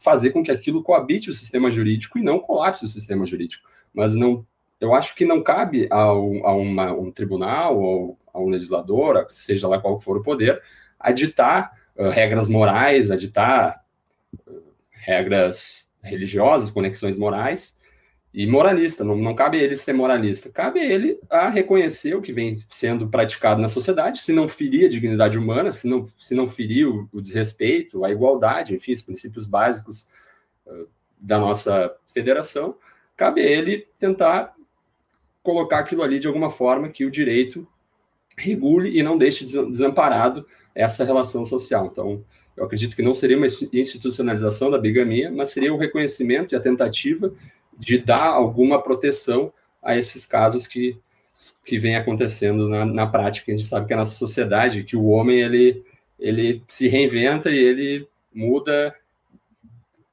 fazer 0.01 0.31
com 0.31 0.43
que 0.43 0.51
aquilo 0.51 0.81
coabite 0.81 1.29
o 1.29 1.33
sistema 1.33 1.69
jurídico 1.69 2.17
e 2.17 2.23
não 2.23 2.39
colapse 2.39 2.85
o 2.85 2.87
sistema 2.87 3.25
jurídico. 3.25 3.67
Mas 3.93 4.15
não, 4.15 4.45
eu 4.79 4.95
acho 4.95 5.15
que 5.15 5.25
não 5.25 5.43
cabe 5.43 5.87
ao, 5.91 6.45
a 6.45 6.55
uma, 6.55 6.91
um 6.93 7.11
tribunal 7.11 7.79
ou 7.79 8.17
a 8.33 8.39
um 8.39 8.49
legislador, 8.49 9.25
seja 9.29 9.67
lá 9.67 9.79
qual 9.79 9.99
for 9.99 10.17
o 10.17 10.23
poder, 10.23 10.61
a 10.99 11.11
ditar 11.11 11.71
regras 12.07 12.47
morais, 12.47 13.11
a 13.11 13.15
ditar 13.15 13.83
regras 14.91 15.85
religiosas, 16.01 16.71
conexões 16.71 17.17
morais, 17.17 17.77
e 18.33 18.45
moralista, 18.45 19.03
não, 19.03 19.15
não 19.15 19.33
cabe 19.33 19.57
ele 19.57 19.75
ser 19.75 19.93
moralista, 19.93 20.51
cabe 20.51 20.79
ele 20.79 21.19
a 21.29 21.49
reconhecer 21.49 22.13
o 22.15 22.21
que 22.21 22.31
vem 22.31 22.55
sendo 22.69 23.07
praticado 23.09 23.59
na 23.59 23.67
sociedade, 23.67 24.21
se 24.21 24.31
não 24.31 24.47
ferir 24.47 24.85
a 24.85 24.89
dignidade 24.89 25.37
humana, 25.37 25.71
se 25.71 25.87
não, 25.87 26.05
se 26.05 26.35
não 26.35 26.47
ferir 26.47 26.87
o, 26.87 27.09
o 27.11 27.21
desrespeito, 27.21 28.05
a 28.05 28.11
igualdade, 28.11 28.75
enfim, 28.75 28.93
os 28.93 29.01
princípios 29.01 29.47
básicos 29.47 30.07
uh, 30.67 30.87
da 31.19 31.39
nossa 31.39 31.91
federação, 32.13 32.75
cabe 33.17 33.41
ele 33.41 33.87
tentar 33.97 34.53
colocar 35.41 35.79
aquilo 35.79 36.03
ali 36.03 36.19
de 36.19 36.27
alguma 36.27 36.51
forma 36.51 36.89
que 36.89 37.05
o 37.05 37.11
direito 37.11 37.67
regule 38.37 38.97
e 38.97 39.01
não 39.01 39.17
deixe 39.17 39.43
desamparado 39.43 40.45
essa 40.79 41.03
relação 41.03 41.43
social. 41.43 41.89
Então, 41.91 42.23
eu 42.55 42.63
acredito 42.63 42.95
que 42.95 43.01
não 43.01 43.13
seria 43.13 43.37
uma 43.37 43.47
institucionalização 43.47 44.71
da 44.71 44.77
bigamia, 44.77 45.31
mas 45.31 45.49
seria 45.49 45.73
o 45.73 45.77
reconhecimento 45.77 46.53
e 46.53 46.55
a 46.55 46.59
tentativa 46.59 47.33
de 47.77 47.97
dar 47.97 48.25
alguma 48.25 48.81
proteção 48.81 49.51
a 49.81 49.97
esses 49.97 50.25
casos 50.25 50.65
que, 50.65 50.97
que 51.65 51.77
vem 51.77 51.95
acontecendo 51.95 52.67
na, 52.67 52.85
na 52.85 53.07
prática. 53.07 53.51
A 53.51 53.55
gente 53.55 53.67
sabe 53.67 53.87
que 53.87 53.93
a 53.93 53.97
nossa 53.97 54.15
sociedade, 54.15 54.83
que 54.83 54.95
o 54.95 55.05
homem 55.05 55.41
ele, 55.41 55.83
ele 56.17 56.61
se 56.67 56.87
reinventa 56.87 57.49
e 57.49 57.57
ele 57.57 58.07
muda 58.33 58.95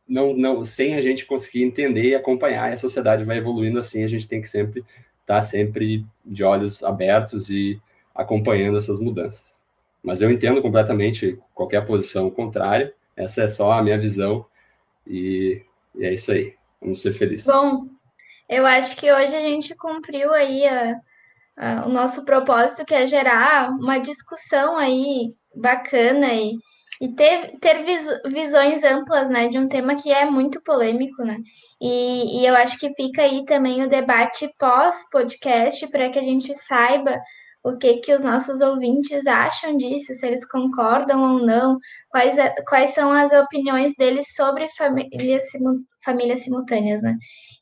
não, 0.09 0.37
não, 0.37 0.65
sem 0.65 0.95
a 0.95 1.01
gente 1.01 1.27
conseguir 1.27 1.65
entender 1.65 2.11
e 2.11 2.15
acompanhar, 2.15 2.71
e 2.71 2.75
a 2.75 2.77
sociedade 2.77 3.25
vai 3.25 3.39
evoluindo 3.39 3.79
assim, 3.79 4.05
a 4.05 4.09
gente 4.09 4.29
tem 4.29 4.41
que 4.41 4.49
sempre 4.49 4.81
estar 4.81 5.35
tá 5.35 5.41
sempre 5.41 6.07
de 6.25 6.45
olhos 6.45 6.83
abertos 6.85 7.51
e 7.51 7.81
acompanhando 8.15 8.79
essas 8.79 9.01
mudanças. 9.01 9.66
Mas 10.07 10.23
eu 10.23 10.31
entendo 10.31 10.63
completamente 10.63 11.37
qualquer 11.53 11.85
posição 11.85 12.31
contrária. 12.31 12.95
Essa 13.17 13.43
é 13.43 13.49
só 13.49 13.73
a 13.73 13.83
minha 13.83 13.99
visão. 13.99 14.47
E, 15.05 15.61
e 15.97 16.05
é 16.05 16.15
isso 16.15 16.31
aí. 16.31 16.55
Vamos 16.81 17.03
ser 17.03 17.13
felizes. 17.13 17.47
Bom, 17.47 17.89
Eu 18.49 18.65
acho 18.65 18.97
que 18.97 19.13
hoje 19.13 19.35
a 19.35 19.41
gente 19.41 19.75
cumpriu 19.75 20.33
aí 20.33 20.65
a, 20.65 21.01
a, 21.57 21.87
o 21.87 21.89
nosso 21.89 22.25
propósito, 22.25 22.85
que 22.85 22.95
é 22.95 23.05
gerar 23.09 23.71
uma 23.71 23.99
discussão 23.99 24.77
aí 24.77 25.35
bacana 25.53 26.33
e, 26.33 26.55
e 27.01 27.09
ter, 27.09 27.59
ter 27.59 27.85
vis, 27.85 28.07
visões 28.27 28.85
amplas, 28.85 29.29
né, 29.29 29.49
de 29.49 29.59
um 29.59 29.67
tema 29.67 29.97
que 29.97 30.13
é 30.13 30.25
muito 30.25 30.63
polêmico, 30.63 31.25
né? 31.25 31.37
E, 31.81 32.41
e 32.41 32.47
eu 32.47 32.55
acho 32.55 32.79
que 32.79 32.95
fica 32.95 33.23
aí 33.23 33.45
também 33.45 33.83
o 33.83 33.89
debate 33.89 34.49
pós-podcast 34.57 35.89
para 35.89 36.09
que 36.11 36.19
a 36.21 36.23
gente 36.23 36.55
saiba 36.55 37.21
o 37.67 37.77
que, 37.77 37.97
que 37.97 38.15
os 38.15 38.23
nossos 38.23 38.61
ouvintes 38.61 39.27
acham 39.27 39.77
disso, 39.77 40.15
se 40.15 40.25
eles 40.25 40.49
concordam 40.49 41.35
ou 41.35 41.45
não, 41.45 41.77
quais, 42.09 42.37
quais 42.69 42.91
são 42.91 43.11
as 43.11 43.33
opiniões 43.33 43.93
deles 43.97 44.35
sobre 44.37 44.69
famílias, 44.77 45.43
famílias 46.05 46.45
simultâneas, 46.45 47.03
né? 47.03 47.17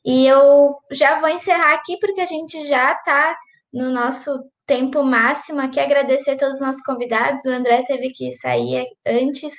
E 0.05 0.27
eu 0.27 0.75
já 0.91 1.19
vou 1.19 1.29
encerrar 1.29 1.73
aqui, 1.73 1.97
porque 1.99 2.21
a 2.21 2.25
gente 2.25 2.67
já 2.67 2.91
está 2.91 3.35
no 3.73 3.89
nosso 3.89 4.43
tempo 4.67 5.03
máximo 5.03 5.59
aqui. 5.59 5.79
Agradecer 5.79 6.31
a 6.31 6.37
todos 6.37 6.55
os 6.57 6.61
nossos 6.61 6.83
convidados. 6.83 7.43
O 7.43 7.49
André 7.49 7.81
teve 7.87 8.11
que 8.11 8.29
sair 8.29 8.83
antes, 9.07 9.55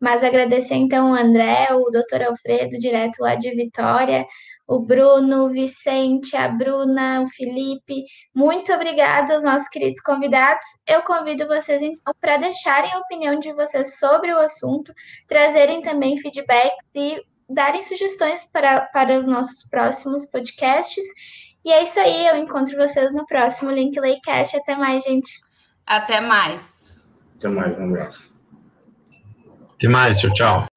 mas 0.00 0.24
agradecer 0.24 0.76
então 0.76 1.10
o 1.10 1.14
André, 1.14 1.68
o 1.72 1.90
doutor 1.90 2.22
Alfredo, 2.22 2.78
direto 2.78 3.20
lá 3.20 3.34
de 3.34 3.54
Vitória, 3.54 4.26
o 4.70 4.78
Bruno, 4.78 5.46
o 5.46 5.50
Vicente, 5.50 6.36
a 6.36 6.46
Bruna, 6.46 7.22
o 7.22 7.28
Felipe. 7.28 8.04
Muito 8.32 8.72
obrigada 8.72 9.34
aos 9.34 9.42
nossos 9.42 9.68
queridos 9.68 10.00
convidados. 10.00 10.64
Eu 10.86 11.02
convido 11.02 11.48
vocês 11.48 11.82
então 11.82 12.14
para 12.20 12.36
deixarem 12.36 12.92
a 12.92 12.98
opinião 12.98 13.36
de 13.40 13.52
vocês 13.52 13.98
sobre 13.98 14.32
o 14.32 14.38
assunto, 14.38 14.94
trazerem 15.26 15.82
também 15.82 16.18
feedback 16.18 16.70
e 16.94 17.20
darem 17.48 17.82
sugestões 17.82 18.44
para, 18.44 18.82
para 18.92 19.18
os 19.18 19.26
nossos 19.26 19.68
próximos 19.68 20.24
podcasts. 20.26 21.04
E 21.64 21.72
é 21.72 21.82
isso 21.82 21.98
aí, 21.98 22.28
eu 22.28 22.36
encontro 22.36 22.76
vocês 22.76 23.12
no 23.12 23.26
próximo 23.26 23.72
Link 23.72 23.98
Laycast. 23.98 24.56
Até 24.56 24.76
mais, 24.76 25.02
gente. 25.02 25.32
Até 25.84 26.20
mais. 26.20 26.62
Até 27.36 27.48
mais, 27.48 27.76
um 27.76 27.86
abraço. 27.86 28.32
Até 29.74 29.88
mais, 29.88 30.20
tchau, 30.20 30.32
tchau. 30.32 30.69